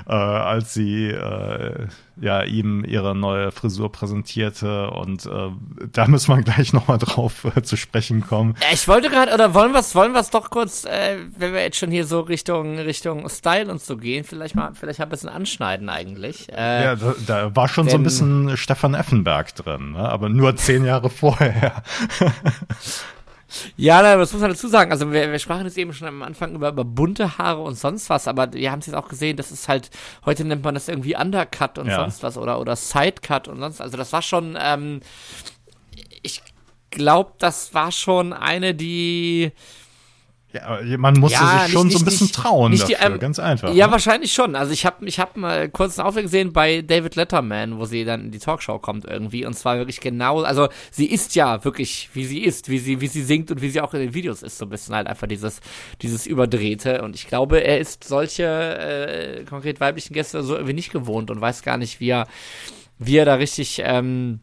[0.07, 1.87] äh, als sie äh,
[2.21, 5.51] ja ihm ihre neue Frisur präsentierte und äh,
[5.93, 8.57] da müssen wir gleich nochmal drauf äh, zu sprechen kommen.
[8.73, 11.77] Ich wollte gerade, oder wollen wir es wollen wir's doch kurz, äh, wenn wir jetzt
[11.77, 15.89] schon hier so Richtung Richtung Style und so gehen, vielleicht mal, vielleicht ein bisschen anschneiden
[15.89, 16.51] eigentlich.
[16.53, 20.09] Äh, ja, da, da war schon denn, so ein bisschen Stefan Effenberg drin, ne?
[20.09, 21.83] aber nur zehn Jahre vorher.
[23.77, 24.91] Ja, das muss man dazu sagen.
[24.91, 28.11] Also wir, wir sprachen jetzt eben schon am Anfang über, über bunte Haare und sonst
[28.11, 29.91] was, aber wir haben es jetzt auch gesehen, das ist halt,
[30.25, 31.97] heute nennt man das irgendwie Undercut und ja.
[31.97, 35.01] sonst was oder, oder Sidecut und sonst, also das war schon, ähm,
[36.23, 36.43] ich
[36.91, 39.53] glaube, das war schon eine, die
[40.57, 43.15] ja, man musste ja, sich schon nicht, so ein bisschen nicht, trauen nicht dafür, die,
[43.15, 43.73] ähm, ganz einfach.
[43.75, 43.93] Ja, ne?
[43.93, 44.57] wahrscheinlich schon.
[44.57, 48.05] Also ich habe ich hab mal kurz einen Aufweg gesehen bei David Letterman, wo sie
[48.05, 52.11] dann in die Talkshow kommt irgendwie und zwar wirklich genau, also sie ist ja wirklich,
[52.15, 54.43] wie sie ist, wie sie wie sie singt und wie sie auch in den Videos
[54.43, 55.61] ist, so ein bisschen halt einfach dieses
[56.03, 60.93] dieses überdrehte und ich glaube, er ist solche äh, konkret weiblichen Gäste so irgendwie nicht
[60.93, 62.27] gewohnt und weiß gar nicht, wie er
[62.99, 64.41] wie er da richtig ähm,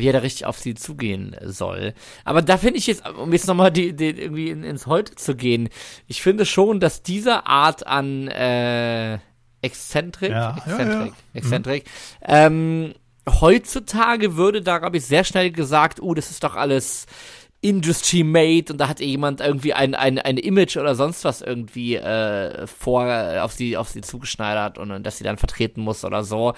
[0.00, 1.94] wie er da richtig auf sie zugehen soll.
[2.24, 5.36] Aber da finde ich jetzt, um jetzt nochmal die, die, irgendwie in, ins Heute zu
[5.36, 5.68] gehen,
[6.08, 9.18] ich finde schon, dass diese Art an äh,
[9.62, 11.12] Exzentrik, ja, Exzentrik, ja, ja.
[11.34, 12.26] Exzentrik, mhm.
[12.26, 12.94] ähm,
[13.28, 17.06] heutzutage würde da, glaube ich, sehr schnell gesagt, oh, das ist doch alles
[17.62, 21.96] Industry Made und da hat jemand irgendwie ein, ein, ein Image oder sonst was irgendwie
[21.96, 23.04] äh, vor
[23.42, 26.54] auf sie auf sie zugeschneidert und, und dass sie dann vertreten muss oder so.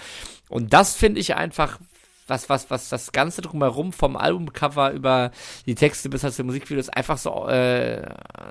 [0.49, 1.81] Und das finde ich einfach
[2.27, 5.31] was, was, was das Ganze drumherum vom Albumcover über
[5.67, 8.03] die Texte bis halt zu Musikvideos einfach so, äh,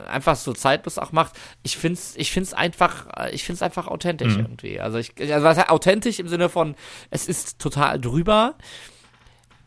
[0.10, 1.34] einfach so zeitlos auch macht.
[1.64, 4.42] Ich find's, ich find's einfach, ich find's einfach authentisch mhm.
[4.42, 4.80] irgendwie.
[4.80, 6.76] Also ich, also was authentisch im Sinne von,
[7.10, 8.56] es ist total drüber.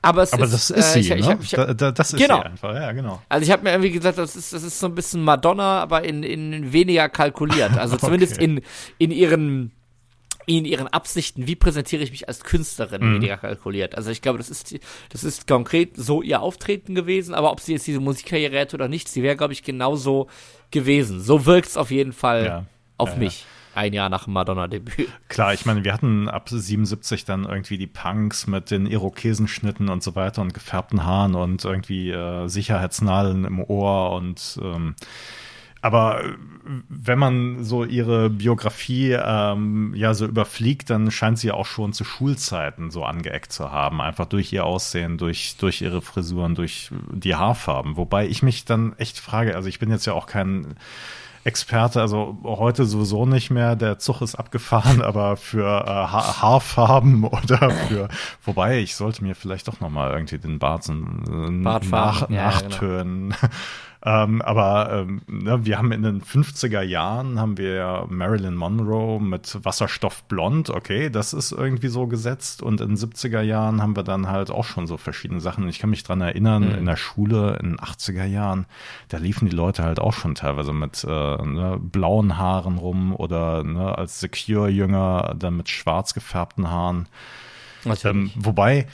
[0.03, 1.39] Aber, es aber ist, das ist äh, sie, ich, ne?
[1.41, 2.41] Ich, ich, da, da, das ist genau.
[2.41, 3.23] sie einfach, ja, genau.
[3.31, 6.05] Also ich habe mir irgendwie gesagt, das ist, das ist so ein bisschen Madonna, aber
[6.05, 7.79] in, in weniger kalkuliert.
[7.79, 8.45] Also zumindest okay.
[8.45, 8.61] in,
[8.99, 9.73] in ihren
[10.47, 13.15] in ihren Absichten, wie präsentiere ich mich als Künstlerin, mhm.
[13.15, 13.95] weniger kalkuliert.
[13.95, 14.77] Also ich glaube, das ist,
[15.11, 18.89] das ist konkret so ihr Auftreten gewesen, aber ob sie jetzt diese Musikkarriere hätte oder
[18.89, 20.29] nicht, sie wäre, glaube ich, genauso
[20.71, 21.21] gewesen.
[21.21, 22.65] So wirkt es auf jeden Fall ja.
[22.99, 23.41] auf ja, mich.
[23.41, 23.47] Ja.
[23.77, 25.09] Ein Jahr nach dem Madonna-Debüt.
[25.29, 30.01] Klar, ich meine, wir hatten ab 77 dann irgendwie die Punks mit den Irokesenschnitten und
[30.01, 34.95] so weiter und gefärbten Haaren und irgendwie äh, Sicherheitsnadeln im Ohr und ähm,
[35.85, 36.23] aber
[36.89, 42.05] wenn man so ihre Biografie ähm, ja so überfliegt, dann scheint sie auch schon zu
[42.05, 44.01] Schulzeiten so angeeckt zu haben.
[44.01, 47.99] Einfach durch ihr Aussehen, durch, durch ihre Frisuren, durch die Haarfarben.
[47.99, 50.75] Wobei ich mich dann echt frage, also ich bin jetzt ja auch kein
[51.45, 57.25] Experte, also heute sowieso nicht mehr, der Zug ist abgefahren, aber für äh, ha Haarfarben
[57.25, 58.09] oder für,
[58.43, 63.35] wobei ich sollte mir vielleicht doch nochmal irgendwie den Bart, äh, nach, ja, nachtönen.
[63.39, 63.53] Genau.
[64.07, 69.65] Ähm, aber ähm, ne, wir haben in den 50er Jahren haben wir Marilyn Monroe mit
[69.65, 72.63] Wasserstoff blond, okay, das ist irgendwie so gesetzt.
[72.63, 75.67] Und in den 70er Jahren haben wir dann halt auch schon so verschiedene Sachen.
[75.69, 76.75] Ich kann mich dran erinnern, mhm.
[76.75, 78.67] in der Schule in den 80er Jahren,
[79.09, 83.65] da liefen die Leute halt auch schon teilweise mit äh, ne, blauen Haaren rum oder
[83.65, 87.09] ne, als Secure-Jünger dann mit schwarz gefärbten Haaren.
[88.05, 88.87] Ähm, wobei,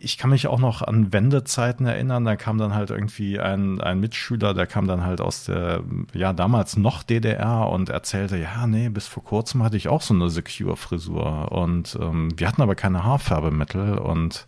[0.00, 2.24] ich kann mich auch noch an Wendezeiten erinnern.
[2.24, 6.32] Da kam dann halt irgendwie ein, ein Mitschüler, der kam dann halt aus der, ja,
[6.32, 10.30] damals noch DDR und erzählte, ja, nee, bis vor kurzem hatte ich auch so eine
[10.30, 11.52] Secure-Frisur.
[11.52, 14.46] Und ähm, wir hatten aber keine Haarfärbemittel und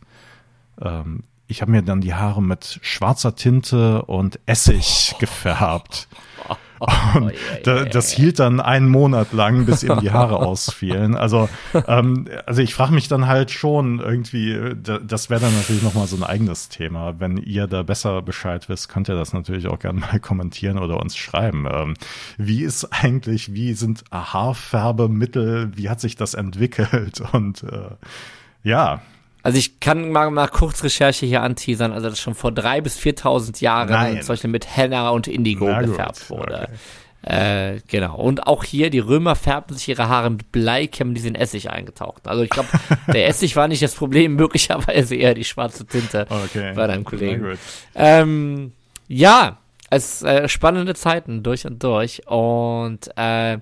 [0.80, 6.08] ähm, ich habe mir dann die Haare mit schwarzer Tinte und Essig gefärbt.
[6.80, 7.32] Und
[7.64, 11.14] da, das hielt dann einen Monat lang, bis ihm die Haare ausfielen.
[11.14, 11.48] Also,
[11.86, 16.16] ähm, also ich frage mich dann halt schon irgendwie, das wäre dann natürlich nochmal so
[16.16, 17.20] ein eigenes Thema.
[17.20, 21.00] Wenn ihr da besser Bescheid wisst, könnt ihr das natürlich auch gerne mal kommentieren oder
[21.00, 21.66] uns schreiben.
[21.70, 21.94] Ähm,
[22.38, 27.20] wie ist eigentlich, wie sind Haarfärbemittel, wie hat sich das entwickelt?
[27.32, 27.90] Und äh,
[28.62, 29.02] ja,
[29.42, 32.98] also ich kann mal, mal kurz Recherche hier anteasern, also das schon vor drei bis
[32.98, 34.22] 4.000 Jahren Nein.
[34.22, 36.38] zum Beispiel mit Henna und Indigo Na gefärbt gut.
[36.38, 36.62] wurde.
[36.62, 36.72] Okay.
[37.22, 38.16] Äh, genau.
[38.16, 41.70] Und auch hier, die Römer färbten sich ihre Haare mit Bleikämmen, die sind in Essig
[41.70, 42.26] eingetaucht.
[42.26, 42.68] Also ich glaube,
[43.12, 46.72] der Essig war nicht das Problem, möglicherweise eher die schwarze Tinte okay.
[46.74, 47.58] bei deinem Kollegen.
[47.94, 48.72] Ähm,
[49.06, 49.58] ja,
[49.90, 52.26] es äh, spannende Zeiten durch und durch.
[52.26, 53.58] Und äh,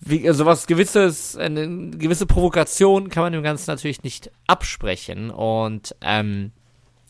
[0.00, 5.30] wie, also was gewisses, eine gewisse Provokation kann man dem Ganzen natürlich nicht absprechen.
[5.30, 6.52] Und ähm,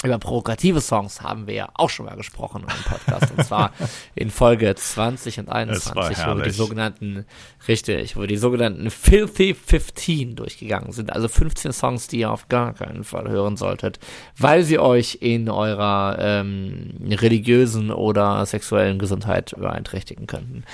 [0.04, 3.32] über provokative Songs haben wir ja auch schon mal gesprochen im Podcast.
[3.36, 3.72] und zwar
[4.14, 7.26] in Folge 20 und 21, wo wir die sogenannten,
[7.68, 11.12] richtig, wo wir die sogenannten Filthy 15 durchgegangen sind.
[11.12, 13.98] Also 15 Songs, die ihr auf gar keinen Fall hören solltet,
[14.38, 20.64] weil sie euch in eurer ähm, religiösen oder sexuellen Gesundheit beeinträchtigen könnten.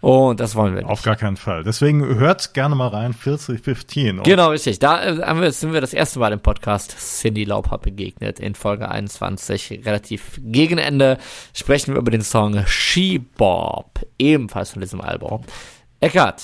[0.00, 0.90] Und das wollen wir nicht.
[0.90, 1.62] Auf gar keinen Fall.
[1.62, 4.22] Deswegen hört gerne mal rein, Filthy 15.
[4.22, 4.78] Genau, richtig.
[4.78, 9.82] Da äh, sind wir das erste Mal im Podcast Cindy Lauper begegnet in Folge 21,
[9.84, 11.18] relativ gegen Ende,
[11.52, 15.42] sprechen wir über den Song She Bob, ebenfalls von diesem Album.
[16.00, 16.42] Eckart,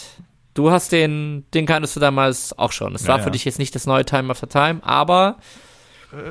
[0.55, 2.95] du hast den, den kanntest du damals auch schon.
[2.95, 3.31] Es ja, war für ja.
[3.31, 5.39] dich jetzt nicht das neue Time After Time, aber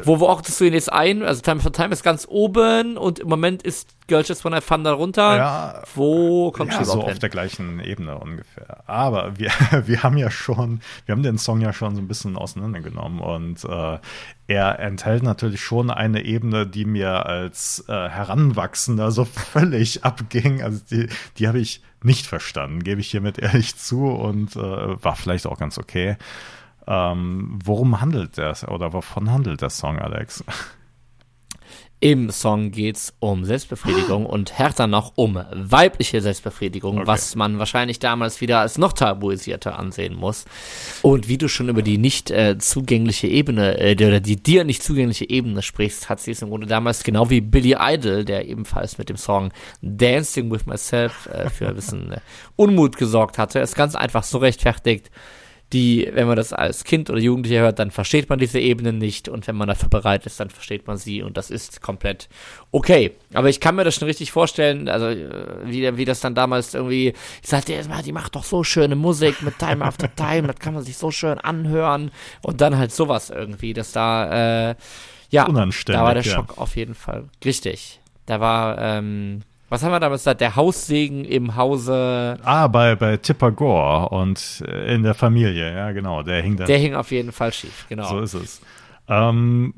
[0.03, 1.21] wo, wo ordnest du ihn jetzt ein?
[1.21, 4.83] Also Time for Time ist ganz oben und im Moment ist Girls Just Wanna Fun
[4.83, 5.37] da runter.
[5.37, 7.11] Ja, wo kommt ja, so hin?
[7.11, 8.83] auf der gleichen Ebene ungefähr.
[8.87, 9.51] Aber wir,
[9.85, 13.63] wir haben ja schon, wir haben den Song ja schon so ein bisschen auseinandergenommen und
[13.65, 13.99] äh,
[14.47, 20.63] er enthält natürlich schon eine Ebene, die mir als äh, Heranwachsender so völlig abging.
[20.63, 25.15] Also die, die habe ich nicht verstanden, gebe ich hiermit ehrlich zu und äh, war
[25.15, 26.17] vielleicht auch ganz okay.
[26.87, 30.43] Ähm, worum handelt der oder wovon handelt der Song, Alex?
[31.99, 37.07] Im Song geht's um Selbstbefriedigung und härter noch um weibliche Selbstbefriedigung, okay.
[37.07, 40.45] was man wahrscheinlich damals wieder als noch tabuisierter ansehen muss.
[41.01, 44.83] Und wie du schon über die nicht äh, zugängliche Ebene, äh, oder die dir nicht
[44.83, 48.99] zugängliche Ebene sprichst, hat sie es im Grunde damals genau wie Billy Idol, der ebenfalls
[48.99, 52.19] mit dem Song Dancing with Myself äh, für ein bisschen äh,
[52.55, 55.09] Unmut gesorgt hatte, es ganz einfach so rechtfertigt
[55.73, 59.27] die, wenn man das als Kind oder Jugendlicher hört, dann versteht man diese Ebenen nicht
[59.27, 62.29] und wenn man dafür bereit ist, dann versteht man sie und das ist komplett
[62.71, 63.11] okay.
[63.33, 65.27] Aber ich kann mir das schon richtig vorstellen, also äh,
[65.65, 69.59] wie, wie das dann damals irgendwie, ich sagte, die macht doch so schöne Musik mit
[69.59, 73.73] Time After Time, das kann man sich so schön anhören und dann halt sowas irgendwie,
[73.73, 74.75] dass da, äh,
[75.29, 76.61] ja, da war der Schock ja.
[76.61, 77.99] auf jeden Fall richtig.
[78.25, 80.41] Da war, ähm, was haben wir damals gesagt?
[80.41, 82.37] Der Haussegen im Hause.
[82.43, 86.23] Ah, bei, bei Tipper Gore und äh, in der Familie, ja, genau.
[86.23, 86.65] Der hing da.
[86.65, 88.07] Der hing auf jeden Fall schief, genau.
[88.07, 88.61] So ist es.
[89.07, 89.73] Ähm,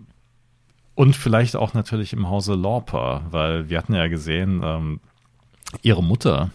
[0.96, 5.00] und vielleicht auch natürlich im Hause Lauper, weil wir hatten ja gesehen, ähm,
[5.82, 6.52] ihre Mutter,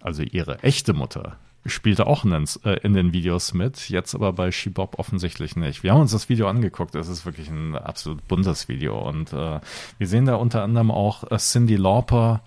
[0.00, 4.32] also ihre echte Mutter, spielte auch in den, äh, in den Videos mit, jetzt aber
[4.32, 5.82] bei Shibop offensichtlich nicht.
[5.82, 9.60] Wir haben uns das Video angeguckt, es ist wirklich ein absolut buntes Video und äh,
[9.98, 12.40] wir sehen da unter anderem auch äh, Cindy Lauper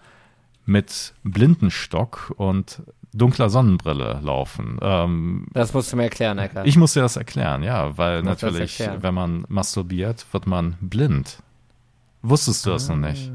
[0.66, 4.78] mit Blindenstock und dunkler Sonnenbrille laufen.
[4.82, 6.66] Ähm, das musst du mir erklären, Ecker.
[6.66, 11.44] Ich muss dir das erklären, ja, weil natürlich, wenn man masturbiert, wird man blind.
[12.22, 13.32] Wusstest du das noch nicht?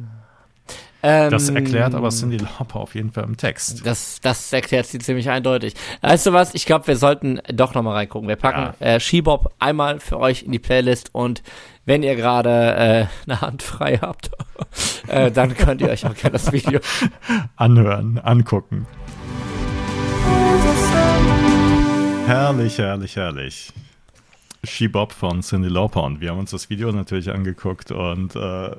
[1.09, 3.87] Ähm, das erklärt aber Cindy Lauper auf jeden Fall im Text.
[3.87, 5.75] Das, das erklärt sie ziemlich eindeutig.
[6.01, 6.53] Weißt du was?
[6.53, 8.29] Ich glaube, wir sollten doch nochmal reingucken.
[8.29, 8.95] Wir packen ja.
[8.95, 11.45] äh, Shebop einmal für euch in die Playlist und
[11.85, 14.33] wenn ihr gerade äh, eine Hand frei habt,
[15.07, 16.81] äh, dann könnt ihr euch auch gerne das Video
[17.57, 18.88] anhören, angucken.
[22.27, 23.73] Herrlich, herrlich, herrlich.
[24.64, 28.71] She-Bob von Cindy Lauper und wir haben uns das Video natürlich angeguckt und äh,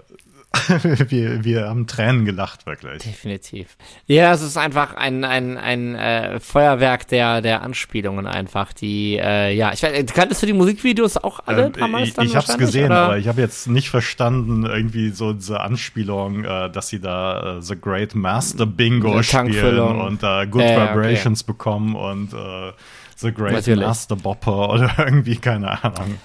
[1.09, 3.03] wir, wir haben Tränen gelacht, wirklich.
[3.03, 3.77] Definitiv.
[4.05, 9.53] Ja, es ist einfach ein, ein, ein äh, Feuerwerk der, der Anspielungen einfach, die, äh,
[9.53, 12.97] ja, ich weiß, kanntest du die Musikvideos auch alle ähm, Ich, ich hab's gesehen, oder?
[12.97, 17.61] aber ich habe jetzt nicht verstanden, irgendwie so diese Anspielung, äh, dass sie da äh,
[17.61, 21.51] The Great Master Bingo spielen und da Good Vibrations okay.
[21.51, 22.73] bekommen und äh,
[23.17, 23.85] The Great Natürlich.
[23.85, 26.17] Master Bopper oder irgendwie, keine Ahnung.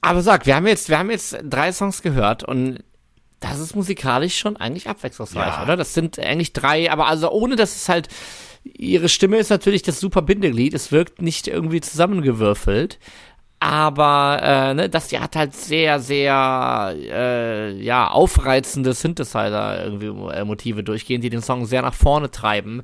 [0.00, 2.82] Aber sag, wir haben jetzt, wir haben jetzt drei Songs gehört und
[3.50, 5.62] das ist musikalisch schon eigentlich abwechslungsreich, ja.
[5.62, 5.76] oder?
[5.76, 8.08] Das sind eigentlich drei, aber also ohne, dass es halt,
[8.64, 12.98] ihre Stimme ist natürlich das super Bindeglied, es wirkt nicht irgendwie zusammengewürfelt,
[13.60, 20.44] aber äh, ne, das Jahr hat halt sehr, sehr äh, ja, aufreizende Synthesizer irgendwie äh,
[20.44, 22.82] Motive durchgehen, die den Song sehr nach vorne treiben.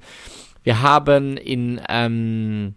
[0.63, 2.77] Wir haben in ähm,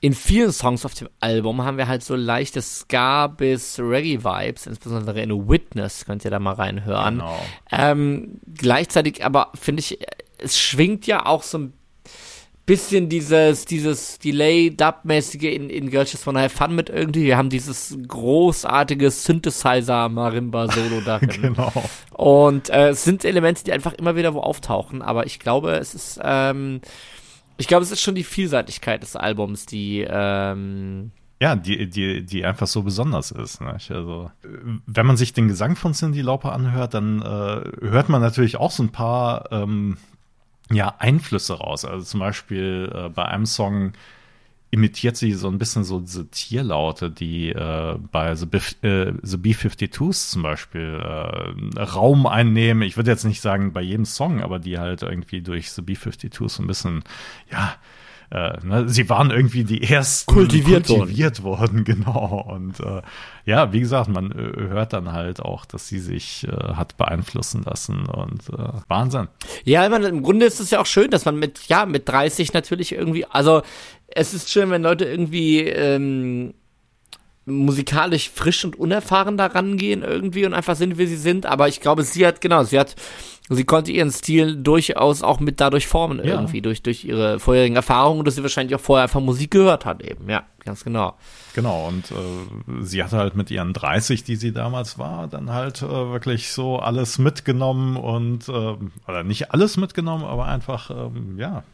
[0.00, 5.20] in vielen Songs auf dem Album haben wir halt so leichte Ska bis Reggae-Vibes, insbesondere
[5.20, 7.18] in Witness, könnt ihr da mal reinhören.
[7.18, 7.38] Genau.
[7.70, 9.98] Ähm, gleichzeitig aber finde ich,
[10.38, 11.72] es schwingt ja auch so ein
[12.64, 17.24] bisschen dieses, dieses Delay-Dub-mäßige in, in Girls Just Wanna Have Fun mit irgendwie.
[17.24, 21.28] Wir haben dieses großartige Synthesizer-Marimba-Solo darin.
[21.28, 21.72] genau.
[22.12, 25.94] Und äh, es sind Elemente, die einfach immer wieder wo auftauchen, aber ich glaube, es
[25.94, 26.80] ist, ähm,
[27.56, 31.10] ich glaube, es ist schon die Vielseitigkeit des Albums, die, ähm,
[31.40, 33.60] ja, die, die, die einfach so besonders ist.
[33.60, 33.76] Ne?
[33.88, 34.30] Also,
[34.86, 38.70] wenn man sich den Gesang von Cindy Lauper anhört, dann äh, hört man natürlich auch
[38.70, 39.96] so ein paar ähm,
[40.70, 41.84] ja, Einflüsse raus.
[41.84, 43.92] Also zum Beispiel äh, bei einem Song
[44.72, 48.46] imitiert sie so ein bisschen so diese Tierlaute, die äh, bei The,
[48.80, 52.82] äh, The B-52s zum Beispiel äh, Raum einnehmen.
[52.82, 56.48] Ich würde jetzt nicht sagen bei jedem Song, aber die halt irgendwie durch The B-52s
[56.48, 57.04] so ein bisschen,
[57.50, 57.76] ja,
[58.32, 61.84] äh, ne, sie waren irgendwie die ersten kultiviert, kultiviert worden.
[61.84, 61.84] worden.
[61.84, 62.48] genau.
[62.48, 63.02] Und äh,
[63.44, 67.62] ja, wie gesagt, man äh, hört dann halt auch, dass sie sich äh, hat beeinflussen
[67.62, 69.28] lassen und äh, Wahnsinn.
[69.64, 72.54] Ja, meine, im Grunde ist es ja auch schön, dass man mit, ja, mit 30
[72.54, 73.60] natürlich irgendwie, also
[74.08, 76.54] es ist schön, wenn Leute irgendwie ähm,
[77.44, 81.46] musikalisch frisch und unerfahren da rangehen irgendwie und einfach sind, wie sie sind.
[81.46, 82.94] Aber ich glaube, sie hat, genau, sie hat,
[83.48, 86.34] sie konnte ihren Stil durchaus auch mit dadurch formen ja.
[86.34, 90.02] irgendwie, durch, durch ihre vorherigen Erfahrungen, dass sie wahrscheinlich auch vorher einfach Musik gehört hat
[90.02, 91.14] eben, ja, ganz genau.
[91.54, 95.82] Genau, und äh, sie hatte halt mit ihren 30, die sie damals war, dann halt
[95.82, 98.76] äh, wirklich so alles mitgenommen und, äh,
[99.08, 101.64] oder nicht alles mitgenommen, aber einfach, ähm, ja,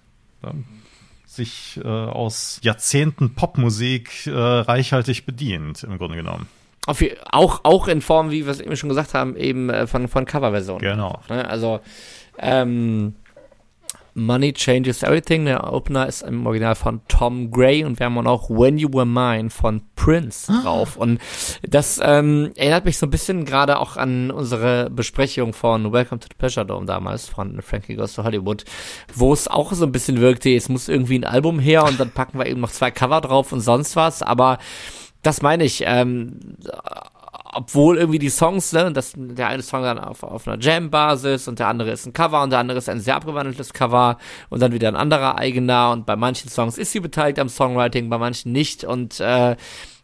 [1.28, 6.48] sich äh, aus Jahrzehnten Popmusik äh, reichhaltig bedient, im Grunde genommen.
[6.86, 10.08] Auf, auch, auch in Form, wie wir es eben schon gesagt haben, eben äh, von,
[10.08, 10.80] von Coverversionen.
[10.80, 11.20] Genau.
[11.28, 11.46] Ne?
[11.48, 11.80] Also,
[12.38, 13.14] ähm,
[14.18, 15.44] Money Changes Everything.
[15.44, 19.06] Der Opener ist im Original von Tom Gray und wir haben auch When You Were
[19.06, 20.62] Mine von Prince ah.
[20.62, 20.96] drauf.
[20.96, 21.20] Und
[21.62, 26.28] das ähm, erinnert mich so ein bisschen gerade auch an unsere Besprechung von Welcome to
[26.30, 28.64] the Pleasure Dome damals von Frankie Goes to Hollywood,
[29.14, 32.10] wo es auch so ein bisschen wirkte, es muss irgendwie ein Album her und dann
[32.10, 34.22] packen wir eben noch zwei Cover drauf und sonst was.
[34.22, 34.58] Aber
[35.22, 35.82] das meine ich.
[35.86, 36.56] Ähm,
[37.52, 41.58] obwohl irgendwie die Songs, ne, das, der eine Song dann auf, auf einer Jam-Basis und
[41.58, 44.72] der andere ist ein Cover und der andere ist ein sehr abgewandeltes Cover und dann
[44.72, 48.52] wieder ein anderer eigener und bei manchen Songs ist sie beteiligt am Songwriting, bei manchen
[48.52, 49.56] nicht und äh,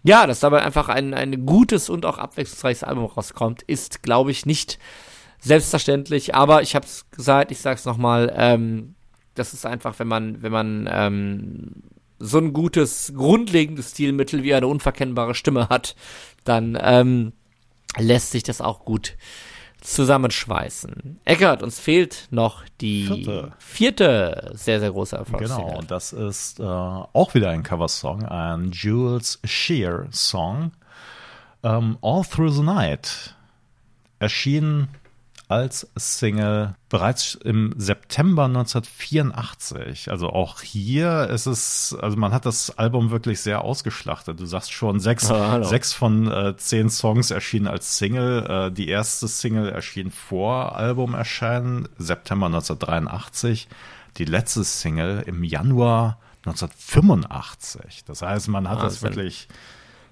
[0.02, 4.44] ja, dass dabei einfach ein, ein gutes und auch abwechslungsreiches Album rauskommt, ist, glaube ich,
[4.44, 4.78] nicht
[5.40, 8.94] selbstverständlich, aber ich habe es gesagt, ich sage es nochmal, ähm,
[9.34, 11.82] das ist einfach, wenn man, wenn man ähm,
[12.24, 15.94] so ein gutes, grundlegendes Stilmittel wie eine unverkennbare Stimme hat,
[16.44, 17.32] dann ähm,
[17.98, 19.16] lässt sich das auch gut
[19.80, 21.20] zusammenschweißen.
[21.26, 25.66] Eckert, uns fehlt noch die vierte, vierte sehr, sehr große Erfolgssingle.
[25.66, 30.72] Genau, das ist äh, auch wieder ein Coversong, ein Jules Shear Song.
[31.60, 33.34] Um, ähm, All Through the Night
[34.18, 34.88] erschien
[35.48, 40.10] als Single bereits im September 1984.
[40.10, 44.40] Also auch hier ist es, also man hat das Album wirklich sehr ausgeschlachtet.
[44.40, 48.46] Du sagst schon, sechs, oh, sechs von äh, zehn Songs erschienen als Single.
[48.48, 53.68] Äh, die erste Single erschien vor Albumerscheinen, September 1983.
[54.16, 58.04] Die letzte Single im Januar 1985.
[58.04, 58.88] Das heißt, man hat Wahnsinn.
[58.88, 59.48] das wirklich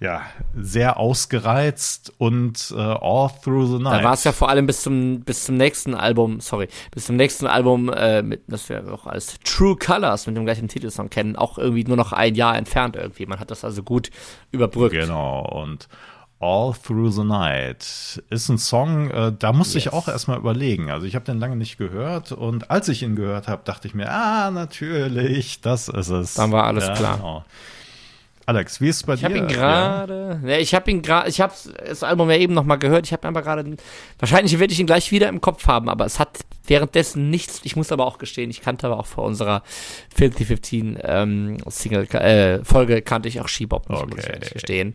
[0.03, 0.23] ja,
[0.55, 4.01] sehr ausgereizt und äh, all through the night.
[4.01, 7.17] Da war es ja vor allem bis zum bis zum nächsten Album, sorry, bis zum
[7.17, 11.37] nächsten Album, äh, mit, das wir auch als True Colors mit dem gleichen Titelsong kennen,
[11.37, 13.27] auch irgendwie nur noch ein Jahr entfernt irgendwie.
[13.27, 14.11] Man hat das also gut
[14.51, 14.93] überbrückt.
[14.95, 15.89] Genau und
[16.41, 19.87] All Through the Night ist ein Song, äh, da musste yes.
[19.87, 20.91] ich auch erstmal überlegen.
[20.91, 23.95] Also ich habe den lange nicht gehört und als ich ihn gehört habe, dachte ich
[23.95, 26.35] mir, ah, natürlich, das ist es.
[26.35, 27.17] Dann war alles ja, klar.
[27.19, 27.45] Genau.
[28.47, 29.27] Alex, wie ist es bei ich dir?
[29.27, 30.51] Hab ihn grade, ja.
[30.51, 31.53] ja, ich habe ihn gerade, ich habe
[31.87, 33.07] das Album ja eben noch mal gehört.
[33.07, 33.77] Ich habe aber gerade,
[34.19, 37.61] wahrscheinlich werde ich ihn gleich wieder im Kopf haben, aber es hat währenddessen nichts.
[37.65, 39.63] Ich muss aber auch gestehen, ich kannte aber auch vor unserer
[40.15, 44.15] Filthy 15 ähm, Single äh, Folge kannte ich auch nicht, okay.
[44.15, 44.95] muss ich gestehen.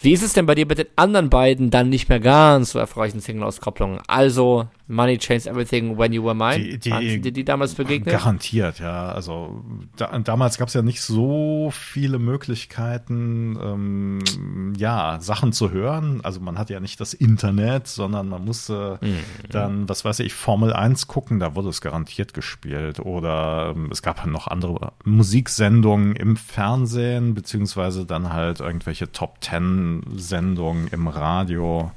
[0.00, 2.78] Wie ist es denn bei dir mit den anderen beiden dann nicht mehr ganz so
[2.78, 4.00] erfolgreichen Single-Auskopplungen?
[4.06, 6.62] Also Money Changed Everything When You Were Mine.
[6.62, 8.14] Die, die, Waren dir die damals begegnet?
[8.14, 9.12] Garantiert, ja.
[9.12, 9.64] Also
[9.96, 16.20] da, damals gab es ja nicht so viele Möglichkeiten, ähm, ja, Sachen zu hören.
[16.22, 19.20] Also man hat ja nicht das Internet, sondern man musste mhm.
[19.48, 23.00] dann, was weiß ich, Formel 1 gucken, da wurde es garantiert gespielt.
[23.00, 30.02] Oder ähm, es gab noch andere Musiksendungen im Fernsehen, beziehungsweise dann halt irgendwelche Top Ten
[30.14, 31.90] Sendungen im Radio.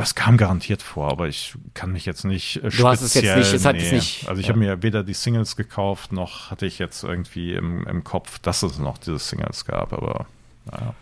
[0.00, 3.36] Das kam garantiert vor, aber ich kann mich jetzt nicht äh, Du hast es jetzt
[3.36, 4.26] nicht, es hat es nicht.
[4.26, 4.54] Also ich ja.
[4.54, 8.62] habe mir weder die Singles gekauft, noch hatte ich jetzt irgendwie im, im Kopf, dass
[8.62, 10.24] es noch diese Singles gab, aber
[10.64, 10.94] naja.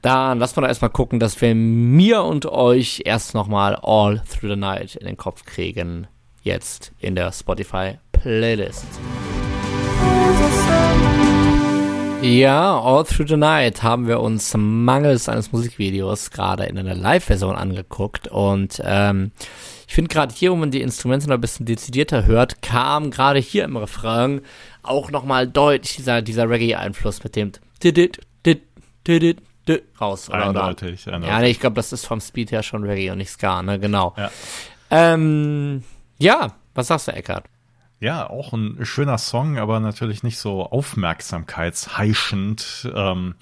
[0.00, 4.56] Dann lass mal erstmal gucken, dass wir mir und euch erst nochmal All Through the
[4.56, 6.06] Night in den Kopf kriegen.
[6.44, 8.86] Jetzt in der Spotify Playlist.
[12.22, 17.56] Ja, All Through the Night haben wir uns mangels eines Musikvideos gerade in einer Live-Version
[17.56, 19.32] angeguckt und ähm,
[19.88, 23.38] ich finde gerade hier, wo man die Instrumente noch ein bisschen dezidierter hört, kam gerade
[23.38, 24.42] hier im Refrain
[24.82, 27.52] auch nochmal deutlich dieser, dieser Reggae-Einfluss mit dem
[29.98, 30.28] raus.
[30.28, 31.16] Oder, eindeutig, oder?
[31.16, 31.34] eindeutig.
[31.34, 33.80] Ja, nee, ich glaube, das ist vom Speed her schon Reggae und nicht Ska, ne,
[33.80, 34.14] genau.
[34.18, 34.30] Ja,
[34.90, 35.82] ähm,
[36.18, 37.44] ja was sagst du, Eckart?
[38.00, 42.90] Ja, auch ein schöner Song, aber natürlich nicht so aufmerksamkeitsheischend.
[42.94, 43.34] Ähm,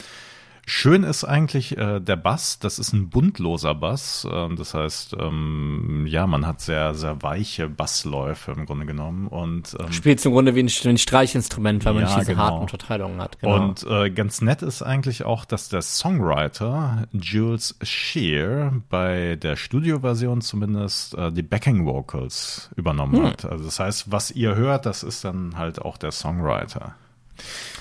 [0.70, 4.28] Schön ist eigentlich äh, der Bass, das ist ein buntloser Bass.
[4.30, 9.28] Ähm, das heißt, ähm, ja, man hat sehr, sehr weiche Bassläufe im Grunde genommen.
[9.28, 12.42] Und, ähm, Spielt im Grunde wie ein, ein Streichinstrument, weil man nicht diese genau.
[12.42, 13.40] harten Verteilungen hat.
[13.40, 13.54] Genau.
[13.54, 20.42] Und äh, ganz nett ist eigentlich auch, dass der Songwriter Jules Shear bei der Studioversion
[20.42, 23.24] zumindest äh, die Backing Vocals übernommen hm.
[23.24, 23.46] hat.
[23.46, 26.94] Also das heißt, was ihr hört, das ist dann halt auch der Songwriter.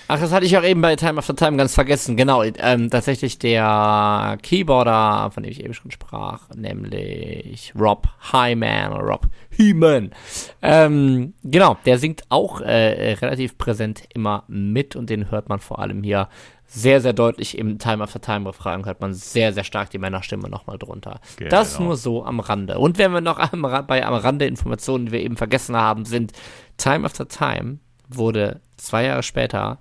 [0.10, 2.16] Ach, das hatte ich auch eben bei Time After Time ganz vergessen.
[2.16, 9.03] Genau, ähm, tatsächlich der Keyboarder, von dem ich eben schon sprach, nämlich Rob Hyman oder
[9.03, 9.28] Rob
[9.58, 10.12] Hyman.
[10.62, 15.80] Ähm, genau, der singt auch äh, relativ präsent immer mit und den hört man vor
[15.80, 16.30] allem hier
[16.68, 20.49] sehr, sehr deutlich im Time After Time Refrain hört man sehr, sehr stark die Männerstimme
[20.49, 21.20] nochmal drunter.
[21.38, 21.49] Genau.
[21.49, 22.78] Das nur so am Rande.
[22.78, 26.34] Und wenn wir noch am, bei am Rande Informationen, die wir eben vergessen haben, sind
[26.78, 27.80] Time After Time
[28.10, 29.80] wurde zwei Jahre später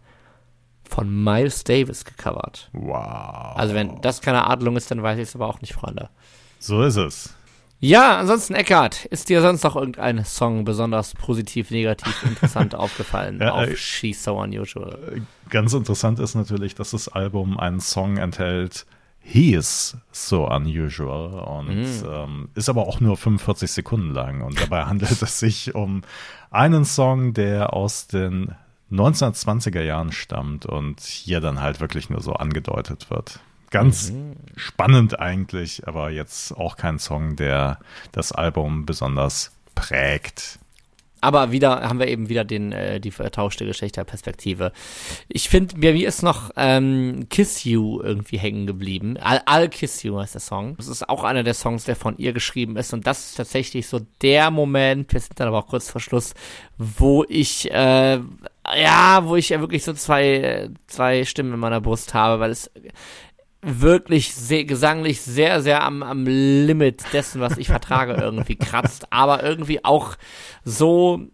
[0.89, 2.71] von Miles Davis gecovert.
[2.73, 3.57] Wow.
[3.57, 6.11] Also wenn das keine Adelung ist, dann weiß ich es aber auch nicht, Freunde.
[6.59, 7.35] So ist es.
[7.79, 13.53] Ja, ansonsten, Eckart, ist dir sonst noch irgendein Song besonders positiv, negativ, interessant aufgefallen ja,
[13.53, 14.99] auf äh, She's So Unusual?
[15.15, 15.21] Äh,
[15.51, 18.87] ganz interessant ist natürlich, dass das Album einen Song enthält,
[19.29, 22.09] He is so unusual und mm.
[22.09, 24.41] ähm, ist aber auch nur 45 Sekunden lang.
[24.41, 26.03] Und dabei handelt es sich um
[26.53, 28.55] einen Song, der aus den
[28.91, 33.41] 1920er Jahren stammt und hier dann halt wirklich nur so angedeutet wird.
[33.71, 34.37] Ganz mhm.
[34.55, 37.79] spannend eigentlich, aber jetzt auch kein Song, der
[38.13, 40.61] das Album besonders prägt.
[41.21, 44.71] Aber wieder haben wir eben wieder den, äh, die vertauschte Geschlechterperspektive.
[45.29, 49.17] Ich finde, mir, mir ist noch ähm, Kiss You irgendwie hängen geblieben.
[49.19, 50.77] I'll, I'll Kiss You heißt der Song.
[50.77, 52.93] Das ist auch einer der Songs, der von ihr geschrieben ist.
[52.93, 56.35] Und das ist tatsächlich so der Moment, wir sind dann aber auch kurz vor Schluss,
[56.77, 58.21] wo ich, äh,
[58.75, 62.71] ja, wo ich ja wirklich so zwei, zwei Stimmen in meiner Brust habe, weil es
[63.63, 69.43] wirklich sehr, gesanglich sehr, sehr am, am Limit dessen, was ich vertrage, irgendwie kratzt, aber
[69.43, 70.17] irgendwie auch
[70.65, 71.27] so,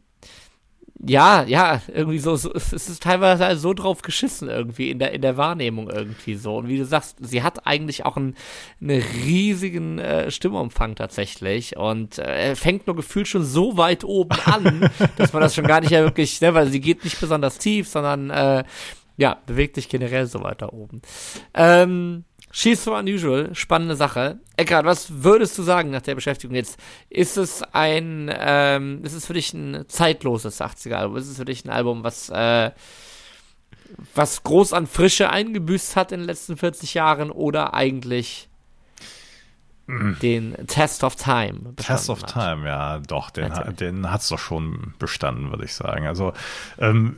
[1.05, 5.13] ja, ja, irgendwie so, so es ist teilweise halt so drauf geschissen irgendwie in der,
[5.13, 6.57] in der Wahrnehmung irgendwie so.
[6.59, 8.37] Und wie du sagst, sie hat eigentlich auch einen,
[8.81, 14.91] einen riesigen äh, Stimmumfang tatsächlich und äh, fängt nur gefühlt schon so weit oben an,
[15.17, 17.89] dass man das schon gar nicht ja wirklich, ne, weil sie geht nicht besonders tief,
[17.89, 18.65] sondern äh,
[19.17, 21.03] ja, bewegt sich generell so weiter oben.
[21.55, 22.25] Ähm,
[22.55, 24.39] She's so unusual, spannende Sache.
[24.59, 26.79] Eckart, was würdest du sagen nach der Beschäftigung jetzt?
[27.09, 31.17] Ist es ein, ähm, ist es für dich ein zeitloses 80er-Album?
[31.17, 32.71] Ist es für dich ein Album, was, äh,
[34.15, 38.51] was groß an Frische eingebüßt hat in den letzten 40 Jahren oder eigentlich
[39.89, 41.75] den Test of Time.
[41.77, 42.33] Test of hat?
[42.33, 46.07] Time, ja, doch, den, ha, den hat es doch schon bestanden, würde ich sagen.
[46.07, 46.33] Also
[46.79, 47.17] ähm,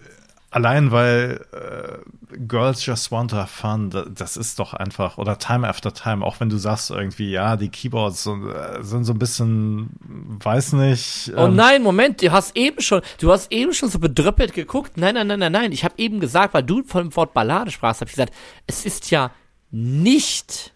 [0.55, 5.69] Allein weil äh, Girls Just Want to Have Fun, das ist doch einfach, oder Time
[5.69, 9.19] After Time, auch wenn du sagst irgendwie, ja, die Keyboards so, äh, sind so ein
[9.19, 11.33] bisschen, weiß nicht.
[11.35, 14.55] Oh ähm, oh nein, Moment, du hast eben schon, du hast eben schon so bedrüppelt
[14.55, 14.97] geguckt.
[14.97, 15.73] Nein, nein, nein, nein, nein.
[15.73, 18.33] Ich habe eben gesagt, weil du von dem Wort Ballade sprachst, habe ich gesagt,
[18.69, 19.33] es ist ja
[19.73, 20.73] nicht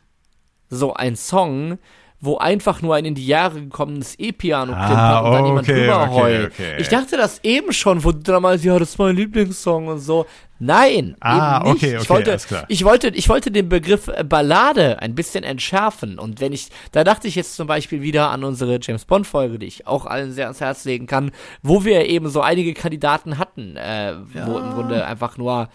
[0.68, 1.78] so ein Song,
[2.20, 5.80] wo einfach nur ein in die Jahre gekommenes E-Piano Ah, klimpert und dann jemand okay,
[5.80, 6.52] drüber okay, heult.
[6.52, 6.76] okay.
[6.78, 10.26] Ich dachte das eben schon, wo du damals, ja, das ist mein Lieblingssong und so.
[10.60, 11.84] Nein, Ah, eben nicht.
[11.84, 12.64] okay, okay, ich wollte, alles klar.
[12.66, 16.18] ich wollte, ich wollte den Begriff äh, Ballade ein bisschen entschärfen.
[16.18, 19.60] Und wenn ich, da dachte ich jetzt zum Beispiel wieder an unsere James Bond Folge,
[19.60, 21.30] die ich auch allen sehr ans Herz legen kann,
[21.62, 24.14] wo wir eben so einige Kandidaten hatten, äh,
[24.46, 25.68] wo im Grunde einfach nur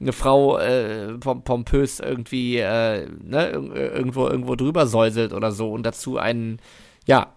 [0.00, 5.72] eine Frau äh, pom pompös irgendwie äh, ne, ir- irgendwo irgendwo drüber säuselt oder so
[5.72, 6.60] und dazu einen
[7.06, 7.28] ja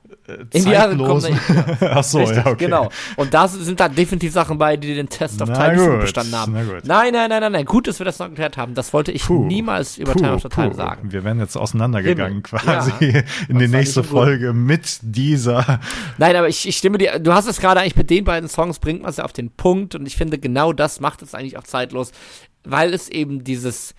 [0.51, 2.65] in die Jahre gekommen Zeitlosen- Ach so, Richtig, ja, okay.
[2.65, 2.89] genau.
[3.15, 6.35] Und da sind da definitiv Sachen bei, die den Test of Na Time gut, bestanden
[6.35, 6.51] haben.
[6.51, 7.63] Nein, nein, nein, nein, nein.
[7.65, 8.73] Gut, dass wir das noch geklärt haben.
[8.73, 11.13] Das wollte ich Puh, niemals über puh, Time of the Time sagen.
[11.13, 12.43] Wir werden jetzt auseinandergegangen Himmel.
[12.43, 13.21] quasi Ja.
[13.47, 14.09] in die nächste so gut.
[14.09, 15.79] Folge mit dieser.
[16.17, 18.79] Nein, aber ich, ich stimme dir, du hast es gerade eigentlich mit den beiden Songs,
[18.79, 21.57] bringt man es ja auf den Punkt und ich finde, genau das macht es eigentlich
[21.57, 22.11] auch zeitlos,
[22.63, 23.95] weil es eben dieses,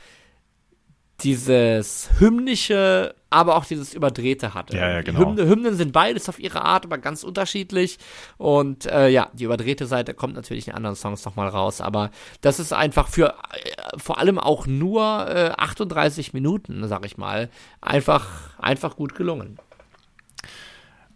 [1.20, 4.76] dieses hymnische, aber auch dieses überdrehte hatte.
[4.76, 5.20] Ja, ja, genau.
[5.20, 7.98] Hymne, Hymnen sind beides auf ihre Art, aber ganz unterschiedlich
[8.38, 12.10] und äh, ja, die überdrehte Seite kommt natürlich in anderen Songs nochmal raus, aber
[12.40, 17.48] das ist einfach für äh, vor allem auch nur äh, 38 Minuten, sag ich mal,
[17.80, 19.58] einfach, einfach gut gelungen.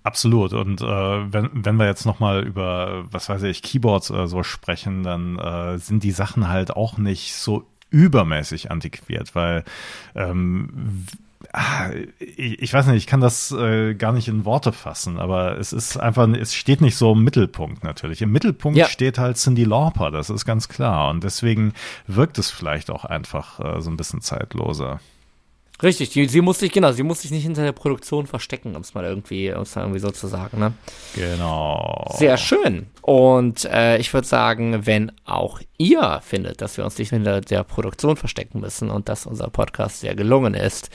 [0.07, 0.52] Absolut.
[0.52, 5.02] Und äh, wenn, wenn wir jetzt nochmal über, was weiß ich, Keyboards oder so sprechen,
[5.02, 9.64] dann äh, sind die Sachen halt auch nicht so übermäßig antiquiert, weil
[10.14, 11.07] ähm,
[11.52, 11.90] ah,
[12.20, 15.72] ich, ich weiß nicht, ich kann das äh, gar nicht in Worte fassen, aber es
[15.72, 18.22] ist einfach, es steht nicht so im Mittelpunkt natürlich.
[18.22, 18.86] Im Mittelpunkt Ja.
[18.86, 21.11] steht halt Cindy Lauper, das ist ganz klar.
[21.11, 21.72] Und deswegen
[22.07, 25.00] wirkt es vielleicht auch einfach äh, so ein bisschen zeitloser.
[25.83, 28.81] Richtig, die, sie muss sich, genau, sie muss sich nicht hinter der Produktion verstecken, um
[28.81, 30.72] es mal irgendwie, um es mal irgendwie so zu sagen, ne?
[31.14, 32.14] Genau.
[32.16, 32.87] Sehr schön.
[33.03, 37.62] Und äh, ich würde sagen, wenn auch ihr findet, dass wir uns nicht hinter der
[37.62, 40.89] Produktion verstecken müssen und dass unser Podcast sehr gelungen ist,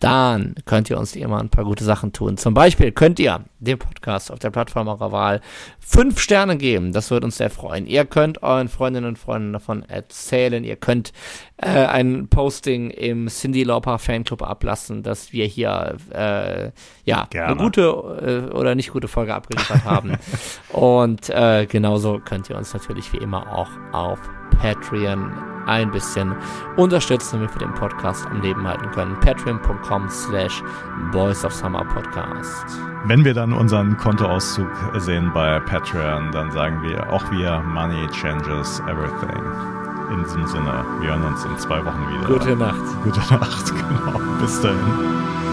[0.00, 2.36] dann könnt ihr uns immer ein paar gute Sachen tun.
[2.36, 5.40] Zum Beispiel könnt ihr dem Podcast auf der Plattform eurer Wahl
[5.80, 6.92] fünf Sterne geben.
[6.92, 7.86] Das würde uns sehr freuen.
[7.86, 10.64] Ihr könnt euren Freundinnen und Freunden davon erzählen.
[10.64, 11.12] Ihr könnt
[11.56, 16.70] äh, ein Posting im Cindy Lauper Fanclub ablassen, dass wir hier äh,
[17.04, 17.52] ja Gerne.
[17.52, 20.18] eine gute äh, oder nicht gute Folge abgeliefert haben.
[20.72, 24.20] und äh, genauso könnt ihr uns natürlich wie immer auch auf
[24.60, 25.32] Patreon
[25.66, 26.34] ein bisschen
[26.76, 29.18] unterstützen, damit wir den Podcast am Leben halten können.
[29.20, 30.62] Patreon.com slash
[31.12, 32.78] Boys of Summer Podcast.
[33.04, 38.80] Wenn wir dann unseren Kontoauszug sehen bei Patreon, dann sagen wir auch wir, Money changes
[38.88, 39.42] everything.
[40.12, 42.26] In diesem Sinne, wir hören uns in zwei Wochen wieder.
[42.26, 42.80] Gute Nacht.
[43.02, 44.20] Gute Nacht, genau.
[44.40, 45.45] Bis dahin.